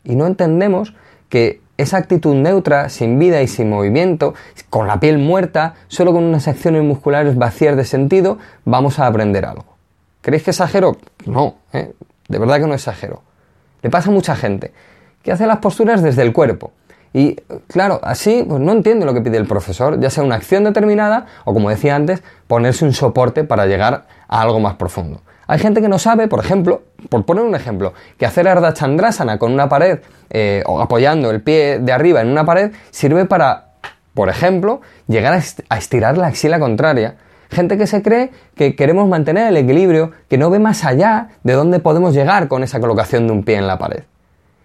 Y 0.02 0.16
no 0.16 0.26
entendemos 0.26 0.92
que 1.28 1.60
esa 1.78 1.96
actitud 1.96 2.34
neutra, 2.34 2.90
sin 2.90 3.18
vida 3.18 3.40
y 3.40 3.48
sin 3.48 3.70
movimiento, 3.70 4.34
con 4.68 4.86
la 4.86 5.00
piel 5.00 5.18
muerta, 5.18 5.74
solo 5.86 6.12
con 6.12 6.24
unas 6.24 6.46
acciones 6.48 6.82
musculares 6.82 7.36
vacías 7.36 7.76
de 7.76 7.84
sentido, 7.84 8.38
vamos 8.64 8.98
a 8.98 9.06
aprender 9.06 9.46
algo. 9.46 9.64
¿Creéis 10.20 10.42
que 10.42 10.50
exagero? 10.50 10.98
No, 11.24 11.54
¿eh? 11.72 11.94
de 12.28 12.38
verdad 12.38 12.58
que 12.58 12.66
no 12.66 12.74
exagero. 12.74 13.22
Le 13.80 13.90
pasa 13.90 14.10
a 14.10 14.12
mucha 14.12 14.34
gente 14.34 14.72
que 15.22 15.32
hace 15.32 15.46
las 15.46 15.58
posturas 15.58 16.02
desde 16.02 16.22
el 16.22 16.32
cuerpo. 16.32 16.72
Y 17.14 17.36
claro, 17.68 18.00
así 18.02 18.44
pues 18.46 18.60
no 18.60 18.72
entiende 18.72 19.06
lo 19.06 19.14
que 19.14 19.20
pide 19.20 19.38
el 19.38 19.46
profesor, 19.46 19.98
ya 19.98 20.10
sea 20.10 20.24
una 20.24 20.34
acción 20.34 20.64
determinada 20.64 21.26
o 21.44 21.54
como 21.54 21.70
decía 21.70 21.96
antes, 21.96 22.22
ponerse 22.46 22.84
un 22.84 22.92
soporte 22.92 23.44
para 23.44 23.66
llegar 23.66 24.06
a 24.26 24.42
algo 24.42 24.60
más 24.60 24.74
profundo. 24.74 25.22
Hay 25.50 25.58
gente 25.58 25.80
que 25.80 25.88
no 25.88 25.98
sabe, 25.98 26.28
por 26.28 26.40
ejemplo, 26.40 26.82
por 27.08 27.24
poner 27.24 27.42
un 27.42 27.54
ejemplo, 27.54 27.94
que 28.18 28.26
hacer 28.26 28.46
Ardha 28.46 28.74
Chandrasana 28.74 29.38
con 29.38 29.50
una 29.50 29.66
pared 29.66 30.00
eh, 30.28 30.62
o 30.66 30.78
apoyando 30.78 31.30
el 31.30 31.40
pie 31.40 31.78
de 31.78 31.90
arriba 31.90 32.20
en 32.20 32.28
una 32.28 32.44
pared 32.44 32.72
sirve 32.90 33.24
para, 33.24 33.70
por 34.12 34.28
ejemplo, 34.28 34.82
llegar 35.06 35.32
a 35.32 35.78
estirar 35.78 36.18
la 36.18 36.26
axila 36.26 36.60
contraria. 36.60 37.16
Gente 37.50 37.78
que 37.78 37.86
se 37.86 38.02
cree 38.02 38.30
que 38.56 38.76
queremos 38.76 39.08
mantener 39.08 39.48
el 39.48 39.56
equilibrio, 39.56 40.12
que 40.28 40.36
no 40.36 40.50
ve 40.50 40.58
más 40.58 40.84
allá 40.84 41.28
de 41.44 41.54
dónde 41.54 41.78
podemos 41.78 42.12
llegar 42.12 42.48
con 42.48 42.62
esa 42.62 42.78
colocación 42.78 43.26
de 43.26 43.32
un 43.32 43.42
pie 43.42 43.56
en 43.56 43.66
la 43.66 43.78
pared. 43.78 44.02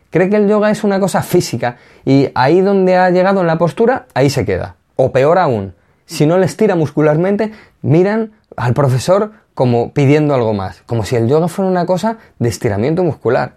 Cree 0.10 0.30
que 0.30 0.36
el 0.36 0.50
yoga 0.50 0.70
es 0.70 0.84
una 0.84 1.00
cosa 1.00 1.24
física 1.24 1.78
y 2.04 2.28
ahí 2.36 2.60
donde 2.60 2.98
ha 2.98 3.10
llegado 3.10 3.40
en 3.40 3.48
la 3.48 3.58
postura, 3.58 4.08
ahí 4.14 4.30
se 4.30 4.44
queda. 4.44 4.76
O 4.98 5.14
peor 5.14 5.38
aún, 5.38 5.76
si 6.06 6.26
no 6.26 6.38
le 6.38 6.46
estira 6.46 6.76
muscularmente, 6.76 7.54
miran 7.82 8.34
al 8.58 8.74
profesor 8.74 9.32
como 9.54 9.94
pidiendo 9.94 10.34
algo 10.34 10.54
más, 10.54 10.82
como 10.86 11.04
si 11.04 11.16
el 11.16 11.28
yoga 11.28 11.48
fuera 11.48 11.70
una 11.70 11.86
cosa 11.86 12.18
de 12.40 12.50
estiramiento 12.50 13.04
muscular. 13.04 13.56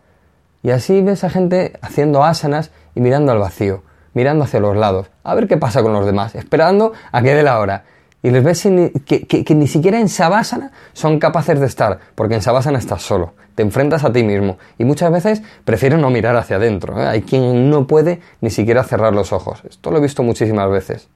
Y 0.63 0.71
así 0.71 1.01
ves 1.03 1.25
a 1.25 1.31
gente 1.31 1.75
haciendo 1.81 2.25
asanas 2.25 2.71
y 2.95 3.01
mirando 3.01 3.33
al 3.33 3.39
vacío, 3.39 3.83
mirando 4.15 4.45
hacia 4.45 4.61
los 4.61 4.77
lados, 4.77 5.11
a 5.23 5.35
ver 5.35 5.47
qué 5.47 5.57
pasa 5.57 5.83
con 5.83 5.93
los 5.93 6.07
demás, 6.07 6.35
esperando 6.35 6.93
a 7.13 7.23
que 7.23 7.35
dé 7.35 7.43
la 7.43 7.59
hora. 7.59 7.85
Y 8.23 8.31
les 8.31 8.43
ves 8.43 8.63
que, 9.05 9.55
ni 9.55 9.69
siquiera 9.69 10.01
en 10.01 10.09
Savasana 10.09 10.73
son 10.93 11.21
capaces 11.21 11.61
de 11.61 11.67
estar, 11.67 12.01
porque 12.17 12.35
en 12.35 12.43
Savasana 12.43 12.79
estás 12.79 13.03
solo, 13.03 13.35
te 13.55 13.63
enfrentas 13.63 14.03
a 14.03 14.13
ti 14.13 14.25
mismo 14.25 14.59
y 14.79 14.85
muchas 14.85 15.13
veces 15.13 15.43
prefieren 15.65 16.01
no 16.01 16.11
mirar 16.11 16.35
hacia 16.35 16.57
adentro. 16.57 17.01
¿eh? 17.01 17.07
Hay 17.07 17.23
quien 17.23 17.71
no 17.71 17.87
puede 17.87 18.21
ni 18.41 18.51
siquiera 18.51 18.83
cerrar 18.83 19.15
los 19.15 19.33
ojos. 19.33 19.63
Esto 19.69 19.93
lo 19.93 19.99
he 19.99 20.01
visto 20.01 20.25
muchísimas 20.25 20.69
veces. 20.69 21.09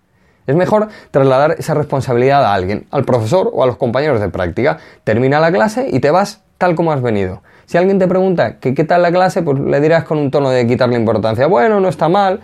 Es 0.46 0.56
mejor 0.56 0.88
trasladar 1.10 1.56
esa 1.58 1.74
responsabilidad 1.74 2.44
a 2.44 2.54
alguien, 2.54 2.86
al 2.90 3.04
profesor 3.04 3.50
o 3.52 3.62
a 3.62 3.66
los 3.66 3.76
compañeros 3.76 4.20
de 4.20 4.28
práctica. 4.28 4.78
Termina 5.04 5.40
la 5.40 5.52
clase 5.52 5.88
y 5.90 6.00
te 6.00 6.10
vas 6.10 6.42
tal 6.58 6.74
como 6.74 6.92
has 6.92 7.02
venido. 7.02 7.42
Si 7.66 7.78
alguien 7.78 7.98
te 7.98 8.08
pregunta 8.08 8.58
qué 8.58 8.72
tal 8.84 9.02
la 9.02 9.12
clase, 9.12 9.42
pues 9.42 9.60
le 9.60 9.80
dirás 9.80 10.04
con 10.04 10.18
un 10.18 10.30
tono 10.30 10.50
de 10.50 10.66
quitarle 10.66 10.96
importancia. 10.96 11.46
Bueno, 11.46 11.78
no 11.78 11.88
está 11.88 12.08
mal. 12.08 12.40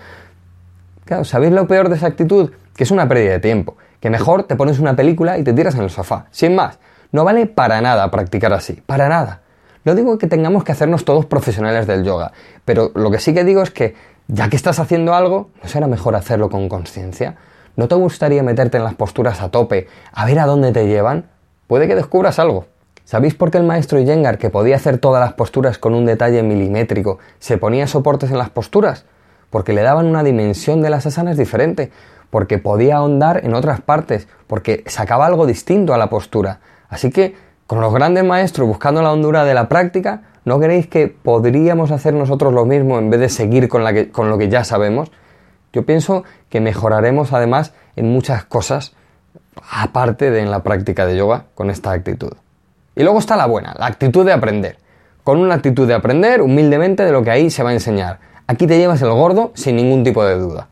Claro, 1.04 1.24
¿sabéis 1.24 1.52
lo 1.52 1.66
peor 1.66 1.88
de 1.88 1.96
esa 1.96 2.06
actitud? 2.06 2.52
Que 2.76 2.84
es 2.84 2.90
una 2.90 3.08
pérdida 3.08 3.32
de 3.32 3.40
tiempo. 3.40 3.76
Que 4.00 4.08
mejor 4.08 4.44
te 4.44 4.56
pones 4.56 4.78
una 4.78 4.94
película 4.94 5.36
y 5.36 5.42
te 5.42 5.52
tiras 5.52 5.74
en 5.74 5.82
el 5.82 5.90
sofá. 5.90 6.26
Sin 6.30 6.54
más. 6.54 6.78
No 7.12 7.24
vale 7.24 7.46
para 7.46 7.80
nada 7.80 8.10
practicar 8.10 8.52
así. 8.52 8.74
Para 8.86 9.08
nada. 9.08 9.40
No 9.84 9.94
digo 9.94 10.18
que 10.18 10.26
tengamos 10.26 10.64
que 10.64 10.72
hacernos 10.72 11.04
todos 11.04 11.26
profesionales 11.26 11.86
del 11.86 12.04
yoga. 12.04 12.32
Pero 12.64 12.90
lo 12.94 13.10
que 13.10 13.18
sí 13.18 13.34
que 13.34 13.44
digo 13.44 13.62
es 13.62 13.70
que, 13.70 13.94
ya 14.28 14.48
que 14.48 14.56
estás 14.56 14.78
haciendo 14.78 15.14
algo, 15.14 15.50
¿no 15.62 15.68
será 15.68 15.86
mejor 15.86 16.14
hacerlo 16.16 16.50
con 16.50 16.68
conciencia? 16.68 17.36
¿No 17.76 17.88
te 17.88 17.94
gustaría 17.94 18.42
meterte 18.42 18.78
en 18.78 18.84
las 18.84 18.94
posturas 18.94 19.42
a 19.42 19.50
tope, 19.50 19.86
a 20.10 20.24
ver 20.24 20.38
a 20.38 20.46
dónde 20.46 20.72
te 20.72 20.86
llevan? 20.86 21.26
Puede 21.66 21.86
que 21.86 21.94
descubras 21.94 22.38
algo. 22.38 22.64
¿Sabéis 23.04 23.34
por 23.34 23.50
qué 23.50 23.58
el 23.58 23.64
maestro 23.64 24.00
Yengar, 24.00 24.38
que 24.38 24.48
podía 24.48 24.76
hacer 24.76 24.96
todas 24.96 25.20
las 25.20 25.34
posturas 25.34 25.76
con 25.76 25.92
un 25.92 26.06
detalle 26.06 26.42
milimétrico, 26.42 27.18
se 27.38 27.58
ponía 27.58 27.86
soportes 27.86 28.30
en 28.30 28.38
las 28.38 28.48
posturas? 28.48 29.04
Porque 29.50 29.74
le 29.74 29.82
daban 29.82 30.06
una 30.06 30.22
dimensión 30.22 30.80
de 30.80 30.88
las 30.88 31.04
asanas 31.04 31.36
diferente, 31.36 31.90
porque 32.30 32.56
podía 32.56 32.96
ahondar 32.96 33.44
en 33.44 33.52
otras 33.52 33.82
partes, 33.82 34.26
porque 34.46 34.82
sacaba 34.86 35.26
algo 35.26 35.44
distinto 35.44 35.92
a 35.92 35.98
la 35.98 36.08
postura. 36.08 36.60
Así 36.88 37.10
que, 37.10 37.34
con 37.66 37.82
los 37.82 37.92
grandes 37.92 38.24
maestros 38.24 38.66
buscando 38.66 39.02
la 39.02 39.12
hondura 39.12 39.44
de 39.44 39.52
la 39.52 39.68
práctica, 39.68 40.22
¿no 40.46 40.58
creéis 40.58 40.86
que 40.86 41.08
podríamos 41.08 41.90
hacer 41.90 42.14
nosotros 42.14 42.54
lo 42.54 42.64
mismo 42.64 42.98
en 42.98 43.10
vez 43.10 43.20
de 43.20 43.28
seguir 43.28 43.68
con 43.68 43.84
lo 43.84 44.38
que 44.38 44.48
ya 44.48 44.64
sabemos? 44.64 45.10
Yo 45.76 45.84
pienso 45.84 46.24
que 46.48 46.62
mejoraremos 46.62 47.34
además 47.34 47.74
en 47.96 48.10
muchas 48.10 48.46
cosas, 48.46 48.94
aparte 49.70 50.30
de 50.30 50.40
en 50.40 50.50
la 50.50 50.62
práctica 50.62 51.04
de 51.04 51.18
yoga, 51.18 51.44
con 51.54 51.68
esta 51.68 51.90
actitud. 51.92 52.32
Y 52.94 53.02
luego 53.02 53.18
está 53.18 53.36
la 53.36 53.44
buena, 53.44 53.74
la 53.78 53.84
actitud 53.84 54.24
de 54.24 54.32
aprender. 54.32 54.78
Con 55.22 55.38
una 55.38 55.54
actitud 55.54 55.86
de 55.86 55.92
aprender 55.92 56.40
humildemente 56.40 57.04
de 57.04 57.12
lo 57.12 57.22
que 57.22 57.30
ahí 57.30 57.50
se 57.50 57.62
va 57.62 57.70
a 57.70 57.72
enseñar. 57.74 58.20
Aquí 58.46 58.66
te 58.66 58.78
llevas 58.78 59.02
el 59.02 59.10
gordo 59.10 59.52
sin 59.54 59.76
ningún 59.76 60.02
tipo 60.02 60.24
de 60.24 60.38
duda. 60.38 60.68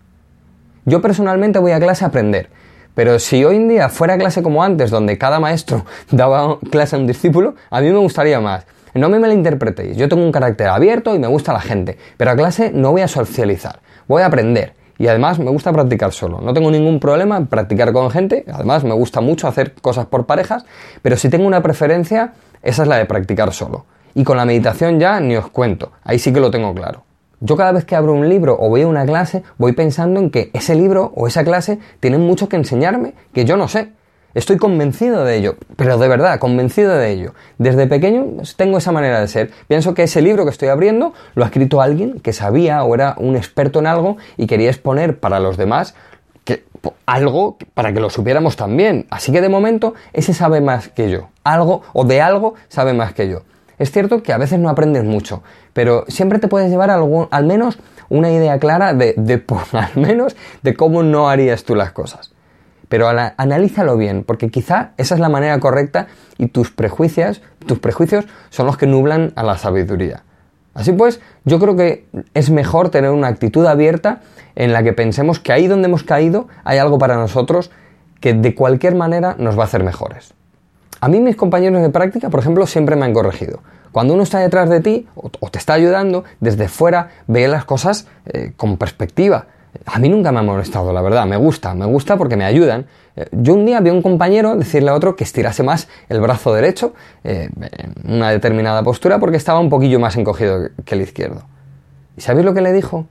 Yo 0.86 1.02
personalmente 1.02 1.58
voy 1.58 1.72
a 1.72 1.80
clase 1.80 2.06
a 2.06 2.08
aprender, 2.08 2.48
pero 2.94 3.18
si 3.18 3.44
hoy 3.44 3.56
en 3.56 3.68
día 3.68 3.90
fuera 3.90 4.16
clase 4.16 4.42
como 4.42 4.64
antes, 4.64 4.90
donde 4.90 5.18
cada 5.18 5.38
maestro 5.38 5.84
daba 6.10 6.58
clase 6.70 6.96
a 6.96 6.98
un 6.98 7.06
discípulo, 7.06 7.56
a 7.68 7.82
mí 7.82 7.90
me 7.90 7.98
gustaría 7.98 8.40
más. 8.40 8.64
No 8.94 9.10
me 9.10 9.18
malinterpretéis, 9.18 9.98
yo 9.98 10.08
tengo 10.08 10.24
un 10.24 10.32
carácter 10.32 10.68
abierto 10.68 11.14
y 11.14 11.18
me 11.18 11.26
gusta 11.26 11.52
la 11.52 11.60
gente, 11.60 11.98
pero 12.16 12.30
a 12.30 12.36
clase 12.36 12.70
no 12.72 12.92
voy 12.92 13.02
a 13.02 13.08
socializar, 13.08 13.80
voy 14.08 14.22
a 14.22 14.26
aprender. 14.26 14.72
Y 14.98 15.06
además 15.08 15.38
me 15.38 15.50
gusta 15.50 15.72
practicar 15.72 16.12
solo. 16.12 16.40
No 16.40 16.54
tengo 16.54 16.70
ningún 16.70 17.00
problema 17.00 17.36
en 17.36 17.46
practicar 17.46 17.92
con 17.92 18.10
gente. 18.10 18.44
Además 18.52 18.84
me 18.84 18.94
gusta 18.94 19.20
mucho 19.20 19.48
hacer 19.48 19.74
cosas 19.74 20.06
por 20.06 20.26
parejas. 20.26 20.64
Pero 21.02 21.16
si 21.16 21.28
tengo 21.28 21.46
una 21.46 21.62
preferencia, 21.62 22.32
esa 22.62 22.82
es 22.82 22.88
la 22.88 22.96
de 22.96 23.06
practicar 23.06 23.52
solo. 23.52 23.86
Y 24.14 24.24
con 24.24 24.36
la 24.36 24.44
meditación 24.44 25.00
ya 25.00 25.18
ni 25.20 25.36
os 25.36 25.48
cuento. 25.48 25.92
Ahí 26.04 26.18
sí 26.18 26.32
que 26.32 26.40
lo 26.40 26.50
tengo 26.50 26.72
claro. 26.74 27.02
Yo 27.40 27.56
cada 27.56 27.72
vez 27.72 27.84
que 27.84 27.96
abro 27.96 28.12
un 28.12 28.28
libro 28.28 28.56
o 28.58 28.68
voy 28.68 28.82
a 28.82 28.86
una 28.86 29.04
clase, 29.04 29.42
voy 29.58 29.72
pensando 29.72 30.20
en 30.20 30.30
que 30.30 30.50
ese 30.54 30.74
libro 30.74 31.12
o 31.14 31.26
esa 31.26 31.44
clase 31.44 31.78
tienen 32.00 32.20
mucho 32.20 32.48
que 32.48 32.56
enseñarme 32.56 33.14
que 33.32 33.44
yo 33.44 33.56
no 33.56 33.68
sé. 33.68 33.92
Estoy 34.34 34.56
convencido 34.56 35.24
de 35.24 35.36
ello, 35.36 35.56
pero 35.76 35.96
de 35.96 36.08
verdad, 36.08 36.38
convencido 36.38 36.94
de 36.94 37.10
ello. 37.10 37.34
Desde 37.58 37.86
pequeño 37.86 38.26
tengo 38.56 38.78
esa 38.78 38.90
manera 38.90 39.20
de 39.20 39.28
ser. 39.28 39.52
Pienso 39.68 39.94
que 39.94 40.02
ese 40.02 40.22
libro 40.22 40.44
que 40.44 40.50
estoy 40.50 40.68
abriendo 40.68 41.14
lo 41.34 41.44
ha 41.44 41.46
escrito 41.46 41.80
alguien 41.80 42.18
que 42.20 42.32
sabía 42.32 42.82
o 42.82 42.94
era 42.94 43.14
un 43.18 43.36
experto 43.36 43.78
en 43.78 43.86
algo 43.86 44.16
y 44.36 44.46
quería 44.46 44.70
exponer 44.70 45.18
para 45.20 45.38
los 45.38 45.56
demás 45.56 45.94
algo 47.06 47.56
para 47.74 47.92
que 47.92 48.00
lo 48.00 48.10
supiéramos 48.10 48.56
también. 48.56 49.06
Así 49.10 49.32
que 49.32 49.40
de 49.40 49.48
momento 49.48 49.94
ese 50.12 50.34
sabe 50.34 50.60
más 50.60 50.88
que 50.88 51.10
yo. 51.10 51.28
Algo 51.44 51.82
o 51.92 52.04
de 52.04 52.20
algo 52.20 52.54
sabe 52.68 52.92
más 52.92 53.14
que 53.14 53.28
yo. 53.28 53.42
Es 53.78 53.90
cierto 53.90 54.22
que 54.22 54.32
a 54.32 54.38
veces 54.38 54.58
no 54.58 54.68
aprendes 54.68 55.04
mucho, 55.04 55.42
pero 55.72 56.04
siempre 56.08 56.38
te 56.38 56.48
puedes 56.48 56.70
llevar 56.70 56.90
al 56.90 57.44
menos 57.44 57.78
una 58.08 58.30
idea 58.30 58.58
clara 58.58 58.94
de, 58.94 59.14
al 59.72 59.96
menos 59.96 60.36
de 60.62 60.74
cómo 60.74 61.02
no 61.02 61.28
harías 61.28 61.64
tú 61.64 61.74
las 61.74 61.92
cosas. 61.92 62.33
Pero 62.94 63.08
analízalo 63.08 63.96
bien, 63.96 64.22
porque 64.22 64.50
quizá 64.50 64.92
esa 64.98 65.16
es 65.16 65.20
la 65.20 65.28
manera 65.28 65.58
correcta 65.58 66.06
y 66.38 66.46
tus 66.46 66.70
prejuicios, 66.70 67.42
tus 67.66 67.80
prejuicios 67.80 68.24
son 68.50 68.66
los 68.66 68.76
que 68.76 68.86
nublan 68.86 69.32
a 69.34 69.42
la 69.42 69.58
sabiduría. 69.58 70.22
Así 70.74 70.92
pues, 70.92 71.20
yo 71.44 71.58
creo 71.58 71.74
que 71.74 72.06
es 72.34 72.50
mejor 72.50 72.90
tener 72.90 73.10
una 73.10 73.26
actitud 73.26 73.66
abierta 73.66 74.20
en 74.54 74.72
la 74.72 74.84
que 74.84 74.92
pensemos 74.92 75.40
que 75.40 75.52
ahí 75.52 75.66
donde 75.66 75.88
hemos 75.88 76.04
caído 76.04 76.46
hay 76.62 76.78
algo 76.78 76.96
para 76.96 77.16
nosotros 77.16 77.72
que 78.20 78.32
de 78.32 78.54
cualquier 78.54 78.94
manera 78.94 79.34
nos 79.40 79.58
va 79.58 79.62
a 79.62 79.66
hacer 79.66 79.82
mejores. 79.82 80.32
A 81.00 81.08
mí 81.08 81.18
mis 81.18 81.34
compañeros 81.34 81.82
de 81.82 81.90
práctica, 81.90 82.30
por 82.30 82.38
ejemplo, 82.38 82.64
siempre 82.64 82.94
me 82.94 83.06
han 83.06 83.12
corregido. 83.12 83.58
Cuando 83.90 84.14
uno 84.14 84.22
está 84.22 84.38
detrás 84.38 84.70
de 84.70 84.78
ti 84.78 85.08
o 85.16 85.50
te 85.50 85.58
está 85.58 85.72
ayudando, 85.72 86.22
desde 86.38 86.68
fuera 86.68 87.08
ve 87.26 87.48
las 87.48 87.64
cosas 87.64 88.06
eh, 88.26 88.52
con 88.56 88.76
perspectiva. 88.76 89.48
A 89.86 89.98
mí 89.98 90.08
nunca 90.08 90.32
me 90.32 90.40
ha 90.40 90.42
molestado, 90.42 90.92
la 90.92 91.02
verdad, 91.02 91.26
me 91.26 91.36
gusta, 91.36 91.74
me 91.74 91.86
gusta 91.86 92.16
porque 92.16 92.36
me 92.36 92.44
ayudan. 92.44 92.86
Eh, 93.16 93.28
yo 93.32 93.54
un 93.54 93.66
día 93.66 93.80
vi 93.80 93.90
a 93.90 93.92
un 93.92 94.02
compañero 94.02 94.56
decirle 94.56 94.90
a 94.90 94.94
otro 94.94 95.16
que 95.16 95.24
estirase 95.24 95.62
más 95.62 95.88
el 96.08 96.20
brazo 96.20 96.54
derecho 96.54 96.94
eh, 97.22 97.50
en 98.04 98.14
una 98.14 98.30
determinada 98.30 98.82
postura 98.82 99.18
porque 99.18 99.36
estaba 99.36 99.60
un 99.60 99.70
poquillo 99.70 100.00
más 100.00 100.16
encogido 100.16 100.68
que 100.84 100.94
el 100.94 101.02
izquierdo. 101.02 101.42
¿Y 102.16 102.20
sabéis 102.20 102.44
lo 102.44 102.54
que 102.54 102.60
le 102.60 102.72
dijo? 102.72 103.06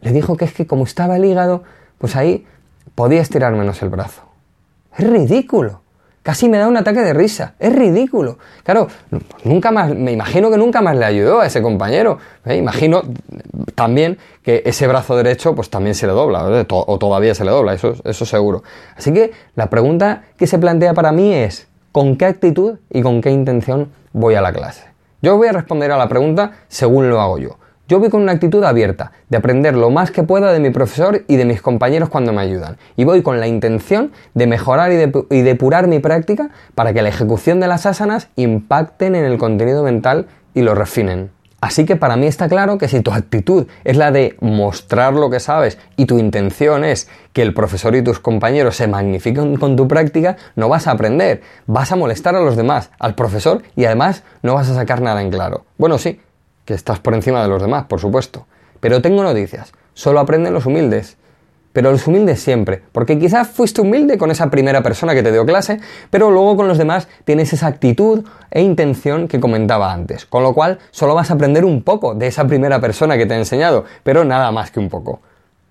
Le 0.00 0.12
dijo 0.12 0.36
que 0.36 0.44
es 0.44 0.52
que 0.52 0.66
como 0.66 0.84
estaba 0.84 1.16
el 1.16 1.24
hígado, 1.24 1.62
pues 1.98 2.16
ahí 2.16 2.46
podía 2.94 3.20
estirar 3.20 3.54
menos 3.54 3.82
el 3.82 3.88
brazo. 3.88 4.22
Es 4.96 5.08
ridículo. 5.08 5.79
Casi 6.22 6.50
me 6.50 6.58
da 6.58 6.68
un 6.68 6.76
ataque 6.76 7.00
de 7.00 7.14
risa. 7.14 7.54
Es 7.58 7.74
ridículo. 7.74 8.38
Claro, 8.62 8.88
nunca 9.44 9.70
más, 9.70 9.94
me 9.94 10.12
imagino 10.12 10.50
que 10.50 10.58
nunca 10.58 10.82
más 10.82 10.94
le 10.96 11.06
ayudó 11.06 11.40
a 11.40 11.46
ese 11.46 11.62
compañero. 11.62 12.18
Me 12.44 12.56
imagino 12.56 13.02
también 13.74 14.18
que 14.42 14.62
ese 14.66 14.86
brazo 14.86 15.16
derecho 15.16 15.54
pues 15.54 15.70
también 15.70 15.94
se 15.94 16.06
le 16.06 16.12
dobla, 16.12 16.66
o 16.68 16.98
todavía 16.98 17.34
se 17.34 17.44
le 17.44 17.50
dobla, 17.50 17.72
eso, 17.72 17.94
eso 18.04 18.26
seguro. 18.26 18.62
Así 18.96 19.12
que 19.14 19.32
la 19.54 19.70
pregunta 19.70 20.24
que 20.36 20.46
se 20.46 20.58
plantea 20.58 20.92
para 20.92 21.10
mí 21.10 21.32
es, 21.32 21.68
¿con 21.90 22.16
qué 22.16 22.26
actitud 22.26 22.78
y 22.90 23.00
con 23.00 23.22
qué 23.22 23.30
intención 23.30 23.90
voy 24.12 24.34
a 24.34 24.42
la 24.42 24.52
clase? 24.52 24.84
Yo 25.22 25.38
voy 25.38 25.48
a 25.48 25.52
responder 25.52 25.90
a 25.90 25.96
la 25.96 26.08
pregunta 26.08 26.52
según 26.68 27.08
lo 27.08 27.20
hago 27.20 27.38
yo. 27.38 27.56
Yo 27.90 27.98
voy 27.98 28.08
con 28.08 28.22
una 28.22 28.30
actitud 28.30 28.62
abierta, 28.62 29.10
de 29.30 29.36
aprender 29.36 29.74
lo 29.74 29.90
más 29.90 30.12
que 30.12 30.22
pueda 30.22 30.52
de 30.52 30.60
mi 30.60 30.70
profesor 30.70 31.24
y 31.26 31.34
de 31.34 31.44
mis 31.44 31.60
compañeros 31.60 32.08
cuando 32.08 32.32
me 32.32 32.40
ayudan. 32.40 32.76
Y 32.94 33.02
voy 33.02 33.20
con 33.22 33.40
la 33.40 33.48
intención 33.48 34.12
de 34.32 34.46
mejorar 34.46 34.92
y, 34.92 35.42
depurar 35.42 35.88
mi 35.88 35.98
práctica 35.98 36.50
para 36.76 36.92
que 36.92 37.02
la 37.02 37.08
ejecución 37.08 37.58
de 37.58 37.66
las 37.66 37.86
asanas 37.86 38.28
impacten 38.36 39.16
en 39.16 39.24
el 39.24 39.38
contenido 39.38 39.82
mental 39.82 40.28
y 40.54 40.62
lo 40.62 40.76
refinen. 40.76 41.32
Así 41.60 41.84
que 41.84 41.96
para 41.96 42.14
mí 42.14 42.28
está 42.28 42.48
claro 42.48 42.78
que 42.78 42.86
si 42.86 43.00
tu 43.00 43.10
actitud 43.10 43.66
es 43.82 43.96
la 43.96 44.12
de 44.12 44.36
mostrar 44.40 45.14
lo 45.14 45.28
que 45.28 45.40
sabes 45.40 45.76
y 45.96 46.06
tu 46.06 46.20
intención 46.20 46.84
es 46.84 47.08
que 47.32 47.42
el 47.42 47.54
profesor 47.54 47.96
y 47.96 48.02
tus 48.02 48.20
compañeros 48.20 48.76
se 48.76 48.86
magnifiquen 48.86 49.56
con 49.56 49.74
tu 49.74 49.88
práctica, 49.88 50.36
no 50.54 50.68
vas 50.68 50.86
a 50.86 50.92
aprender, 50.92 51.42
vas 51.66 51.90
a 51.90 51.96
molestar 51.96 52.36
a 52.36 52.40
los 52.40 52.54
demás, 52.54 52.92
al 53.00 53.16
profesor 53.16 53.62
y 53.74 53.86
además 53.86 54.22
no 54.42 54.54
vas 54.54 54.70
a 54.70 54.76
sacar 54.76 55.02
nada 55.02 55.22
en 55.22 55.30
claro. 55.30 55.64
Bueno, 55.76 55.98
sí, 55.98 56.20
que 56.70 56.74
estás 56.76 57.00
por 57.00 57.14
encima 57.14 57.42
de 57.42 57.48
los 57.48 57.60
demás, 57.60 57.86
por 57.86 57.98
supuesto. 57.98 58.46
Pero 58.78 59.02
tengo 59.02 59.24
noticias, 59.24 59.72
solo 59.92 60.20
aprenden 60.20 60.54
los 60.54 60.66
humildes. 60.66 61.16
Pero 61.72 61.90
los 61.90 62.06
humildes 62.06 62.40
siempre, 62.40 62.80
porque 62.92 63.18
quizás 63.18 63.48
fuiste 63.48 63.80
humilde 63.80 64.18
con 64.18 64.30
esa 64.30 64.50
primera 64.50 64.80
persona 64.80 65.12
que 65.12 65.24
te 65.24 65.32
dio 65.32 65.44
clase, 65.44 65.80
pero 66.10 66.30
luego 66.30 66.56
con 66.56 66.68
los 66.68 66.78
demás 66.78 67.08
tienes 67.24 67.52
esa 67.52 67.66
actitud 67.66 68.24
e 68.52 68.62
intención 68.62 69.26
que 69.26 69.40
comentaba 69.40 69.92
antes, 69.92 70.26
con 70.26 70.44
lo 70.44 70.54
cual 70.54 70.78
solo 70.92 71.16
vas 71.16 71.32
a 71.32 71.34
aprender 71.34 71.64
un 71.64 71.82
poco 71.82 72.14
de 72.14 72.28
esa 72.28 72.46
primera 72.46 72.80
persona 72.80 73.16
que 73.16 73.26
te 73.26 73.34
ha 73.34 73.38
enseñado, 73.38 73.84
pero 74.04 74.24
nada 74.24 74.52
más 74.52 74.70
que 74.70 74.78
un 74.78 74.88
poco. 74.88 75.22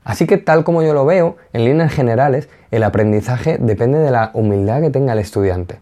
Así 0.03 0.27
que 0.27 0.37
tal 0.37 0.65
como 0.65 0.83
yo 0.83 0.93
lo 0.93 1.05
veo, 1.05 1.37
en 1.53 1.63
líneas 1.63 1.93
generales, 1.93 2.49
el 2.71 2.83
aprendizaje 2.83 3.57
depende 3.57 3.99
de 3.99 4.11
la 4.11 4.31
humildad 4.33 4.81
que 4.81 4.89
tenga 4.89 5.13
el 5.13 5.19
estudiante. 5.19 5.79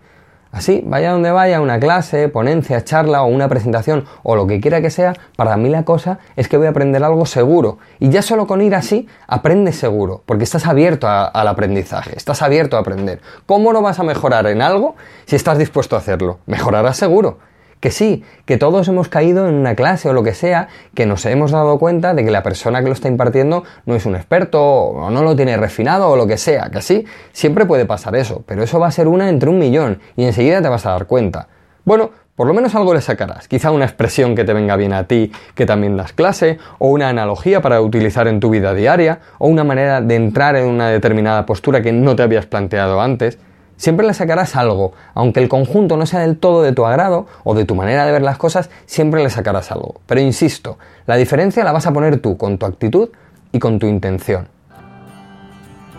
Así, 0.51 0.81
vaya 0.85 1.11
donde 1.11 1.31
vaya, 1.31 1.61
una 1.61 1.79
clase, 1.79 2.29
ponencia, 2.29 2.83
charla 2.83 3.21
o 3.21 3.27
una 3.27 3.47
presentación 3.49 4.05
o 4.23 4.35
lo 4.35 4.47
que 4.47 4.59
quiera 4.61 4.81
que 4.81 4.89
sea, 4.89 5.13
para 5.35 5.57
mí 5.57 5.69
la 5.69 5.83
cosa 5.83 6.19
es 6.35 6.47
que 6.47 6.57
voy 6.57 6.67
a 6.67 6.69
aprender 6.69 7.03
algo 7.03 7.25
seguro. 7.25 7.77
Y 7.99 8.09
ya 8.09 8.21
solo 8.21 8.47
con 8.47 8.61
ir 8.61 8.75
así, 8.75 9.07
aprendes 9.27 9.75
seguro, 9.75 10.23
porque 10.25 10.43
estás 10.43 10.65
abierto 10.65 11.07
al 11.07 11.47
aprendizaje, 11.47 12.15
estás 12.15 12.41
abierto 12.41 12.77
a 12.77 12.79
aprender. 12.79 13.21
¿Cómo 13.45 13.73
no 13.73 13.81
vas 13.81 13.99
a 13.99 14.03
mejorar 14.03 14.47
en 14.47 14.61
algo 14.61 14.95
si 15.25 15.35
estás 15.35 15.57
dispuesto 15.57 15.95
a 15.95 15.99
hacerlo? 15.99 16.39
Mejorarás 16.45 16.97
seguro. 16.97 17.39
Que 17.79 17.91
sí, 17.91 18.23
que 18.45 18.57
todos 18.57 18.87
hemos 18.87 19.07
caído 19.07 19.47
en 19.47 19.55
una 19.55 19.75
clase 19.75 20.09
o 20.09 20.13
lo 20.13 20.23
que 20.23 20.33
sea, 20.33 20.67
que 20.95 21.05
nos 21.05 21.25
hemos 21.25 21.51
dado 21.51 21.77
cuenta 21.77 22.13
de 22.13 22.25
que 22.25 22.31
la 22.31 22.41
persona 22.41 22.81
que 22.81 22.87
lo 22.87 22.93
está 22.93 23.07
impartiendo 23.07 23.63
no 23.85 23.95
es 23.95 24.05
un 24.05 24.15
experto 24.15 24.61
o 24.63 25.09
no 25.11 25.21
lo 25.21 25.35
tiene 25.35 25.57
refinado 25.57 26.09
o 26.09 26.15
lo 26.15 26.25
que 26.25 26.37
sea, 26.37 26.69
que 26.71 26.81
sí, 26.81 27.05
siempre 27.33 27.65
puede 27.65 27.85
pasar 27.85 28.15
eso, 28.15 28.43
pero 28.47 28.63
eso 28.63 28.79
va 28.79 28.87
a 28.87 28.91
ser 28.91 29.07
una 29.07 29.29
entre 29.29 29.49
un 29.49 29.59
millón 29.59 29.99
y 30.15 30.25
enseguida 30.25 30.61
te 30.61 30.69
vas 30.69 30.85
a 30.85 30.91
dar 30.91 31.05
cuenta. 31.05 31.47
Bueno, 31.85 32.11
por 32.37 32.45
lo 32.45 32.53
menos 32.53 32.75
algo 32.75 32.93
le 32.93 33.01
sacarás, 33.01 33.47
quizá 33.47 33.71
una 33.71 33.85
expresión 33.85 34.35
que 34.35 34.43
te 34.43 34.53
venga 34.53 34.75
bien 34.75 34.93
a 34.93 35.05
ti, 35.05 35.31
que 35.55 35.65
también 35.65 35.97
das 35.97 36.13
clase, 36.13 36.59
o 36.77 36.89
una 36.89 37.09
analogía 37.09 37.63
para 37.63 37.81
utilizar 37.81 38.27
en 38.27 38.39
tu 38.39 38.51
vida 38.51 38.75
diaria, 38.75 39.21
o 39.39 39.47
una 39.47 39.63
manera 39.63 40.01
de 40.01 40.13
entrar 40.13 40.55
en 40.55 40.67
una 40.67 40.89
determinada 40.89 41.47
postura 41.47 41.81
que 41.81 41.91
no 41.91 42.15
te 42.15 42.21
habías 42.21 42.45
planteado 42.45 43.01
antes. 43.01 43.39
Siempre 43.77 44.07
le 44.07 44.15
sacarás 44.15 44.55
algo, 44.55 44.93
aunque 45.13 45.39
el 45.39 45.47
conjunto 45.47 45.97
no 45.97 46.07
sea 46.07 46.21
del 46.21 46.37
todo 46.37 46.63
de 46.63 46.73
tu 46.73 46.85
agrado 46.85 47.27
o 47.43 47.53
de 47.53 47.63
tu 47.63 47.75
manera 47.75 48.05
de 48.05 48.11
ver 48.11 48.23
las 48.23 48.37
cosas, 48.37 48.71
siempre 48.87 49.23
le 49.23 49.29
sacarás 49.29 49.71
algo. 49.71 50.01
Pero 50.07 50.19
insisto, 50.19 50.79
la 51.05 51.15
diferencia 51.15 51.63
la 51.63 51.71
vas 51.71 51.85
a 51.85 51.93
poner 51.93 52.19
tú 52.19 52.37
con 52.37 52.57
tu 52.57 52.65
actitud 52.65 53.09
y 53.51 53.59
con 53.59 53.77
tu 53.77 53.85
intención. 53.85 54.47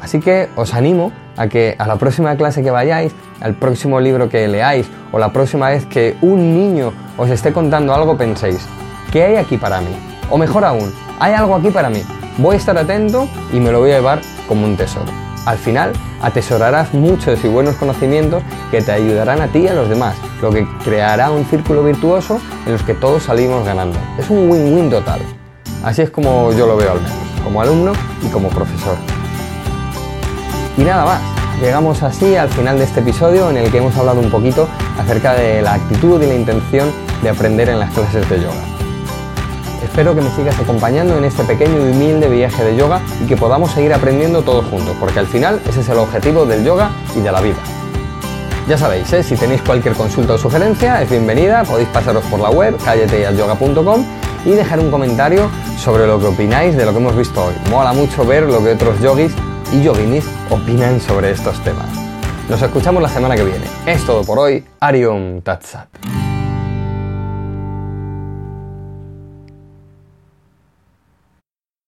Así 0.01 0.21
que 0.21 0.49
os 0.57 0.75
animo 0.75 1.13
a 1.37 1.47
que 1.49 1.77
a 1.79 1.87
la 1.87 1.97
próxima 1.97 2.37
clase 2.37 2.63
que 2.63 2.71
vayáis, 2.71 3.13
al 3.41 3.55
próximo 3.55 4.01
libro 4.01 4.29
que 4.29 4.47
leáis 4.49 4.89
o 5.13 5.19
la 5.21 5.33
próxima 5.33 5.71
vez 5.71 5.87
que 5.87 6.17
un 6.21 6.55
niño 6.55 6.93
os 7.17 7.31
esté 7.31 7.53
contando 7.53 7.95
algo 7.95 8.17
penséis, 8.17 8.67
¿qué 9.13 9.23
hay 9.23 9.37
aquí 9.37 9.57
para 9.57 9.81
mí? 9.81 9.97
O 10.31 10.37
mejor 10.37 10.65
aún, 10.65 10.93
hay 11.21 11.33
algo 11.33 11.55
aquí 11.55 11.71
para 11.71 11.91
mí. 11.91 12.03
Voy 12.39 12.55
a 12.55 12.59
estar 12.59 12.77
atento 12.77 13.29
y 13.53 13.61
me 13.61 13.71
lo 13.71 13.81
voy 13.81 13.93
a 13.93 13.97
llevar 13.97 14.21
como 14.49 14.65
un 14.65 14.77
tesoro. 14.77 15.28
Al 15.49 15.57
final, 15.57 15.93
atesorarás 16.21 16.93
muchos 16.93 17.43
y 17.43 17.49
buenos 17.49 17.77
conocimientos 17.77 18.43
que 18.71 18.83
te 18.83 18.93
ayudarán 18.93 19.41
a 19.41 19.47
ti 19.47 19.61
y 19.61 19.69
a 19.69 19.73
los 19.73 19.89
demás, 19.89 20.15
lo 20.43 20.51
que 20.51 20.69
creará 20.85 21.31
un 21.31 21.47
círculo 21.47 21.83
virtuoso 21.83 22.39
en 22.67 22.73
los 22.73 22.83
que 22.83 22.93
todos 22.93 23.23
salimos 23.23 23.65
ganando. 23.65 23.99
Es 24.19 24.29
un 24.29 24.51
win-win 24.51 24.91
total. 24.91 25.23
Así 25.83 26.03
es 26.03 26.11
como 26.11 26.53
yo 26.53 26.67
lo 26.67 26.77
veo 26.77 26.93
al 26.93 27.01
menos, 27.01 27.17
como 27.43 27.63
alumno 27.63 27.93
y 28.23 28.29
como 28.29 28.51
profesor. 28.51 28.99
Y 30.77 30.83
nada 30.83 31.07
más, 31.07 31.21
llegamos 31.63 32.03
así 32.03 32.37
al 32.37 32.51
final 32.51 32.77
de 32.77 32.85
este 32.85 33.01
episodio 33.01 33.49
en 33.49 33.57
el 33.57 33.71
que 33.71 33.79
hemos 33.79 33.97
hablado 33.97 34.21
un 34.21 34.31
poquito 34.31 34.69
acerca 34.99 35.33
de 35.33 35.63
la 35.63 35.73
actitud 35.73 36.23
y 36.23 36.27
la 36.27 36.35
intención 36.35 36.93
de 37.23 37.31
aprender 37.31 37.71
en 37.71 37.79
las 37.79 37.91
clases 37.95 38.29
de 38.29 38.43
yoga. 38.43 38.78
Espero 39.99 40.15
que 40.15 40.21
me 40.21 40.31
sigas 40.31 40.57
acompañando 40.61 41.19
en 41.19 41.25
este 41.25 41.43
pequeño 41.43 41.77
y 41.77 41.91
humilde 41.91 42.29
viaje 42.29 42.63
de 42.63 42.77
yoga 42.77 43.01
y 43.21 43.27
que 43.27 43.37
podamos 43.37 43.73
seguir 43.73 43.93
aprendiendo 43.93 44.43
todos 44.43 44.65
juntos, 44.67 44.95
porque 45.01 45.19
al 45.19 45.27
final 45.27 45.61
ese 45.69 45.81
es 45.81 45.89
el 45.89 45.99
objetivo 45.99 46.47
del 46.47 46.65
yoga 46.65 46.93
y 47.17 47.21
de 47.21 47.33
la 47.33 47.41
vida. 47.41 47.57
Ya 48.69 48.79
sabéis, 48.79 49.13
¿eh? 49.13 49.25
si 49.25 49.35
tenéis 49.35 49.61
cualquier 49.61 49.95
consulta 49.95 50.35
o 50.35 50.39
sugerencia, 50.39 51.03
es 51.03 51.11
bienvenida, 51.11 51.65
podéis 51.65 51.89
pasaros 51.89 52.23
por 52.27 52.39
la 52.39 52.49
web 52.49 52.77
calleteyalyoga.com 52.85 54.05
y 54.45 54.51
dejar 54.51 54.79
un 54.79 54.93
comentario 54.93 55.51
sobre 55.77 56.07
lo 56.07 56.21
que 56.21 56.27
opináis 56.27 56.77
de 56.77 56.85
lo 56.85 56.93
que 56.93 56.99
hemos 56.99 57.17
visto 57.17 57.47
hoy. 57.47 57.55
Mola 57.69 57.93
mucho 57.93 58.25
ver 58.25 58.45
lo 58.45 58.63
que 58.63 58.75
otros 58.75 59.01
yogis 59.01 59.33
y 59.73 59.83
yoginis 59.83 60.25
opinan 60.49 61.01
sobre 61.01 61.33
estos 61.33 61.59
temas. 61.65 61.89
Nos 62.49 62.63
escuchamos 62.63 63.03
la 63.03 63.09
semana 63.09 63.35
que 63.35 63.43
viene. 63.43 63.65
Es 63.85 64.07
todo 64.07 64.23
por 64.23 64.39
hoy. 64.39 64.65
Arium 64.79 65.41
Tatsat. 65.41 65.89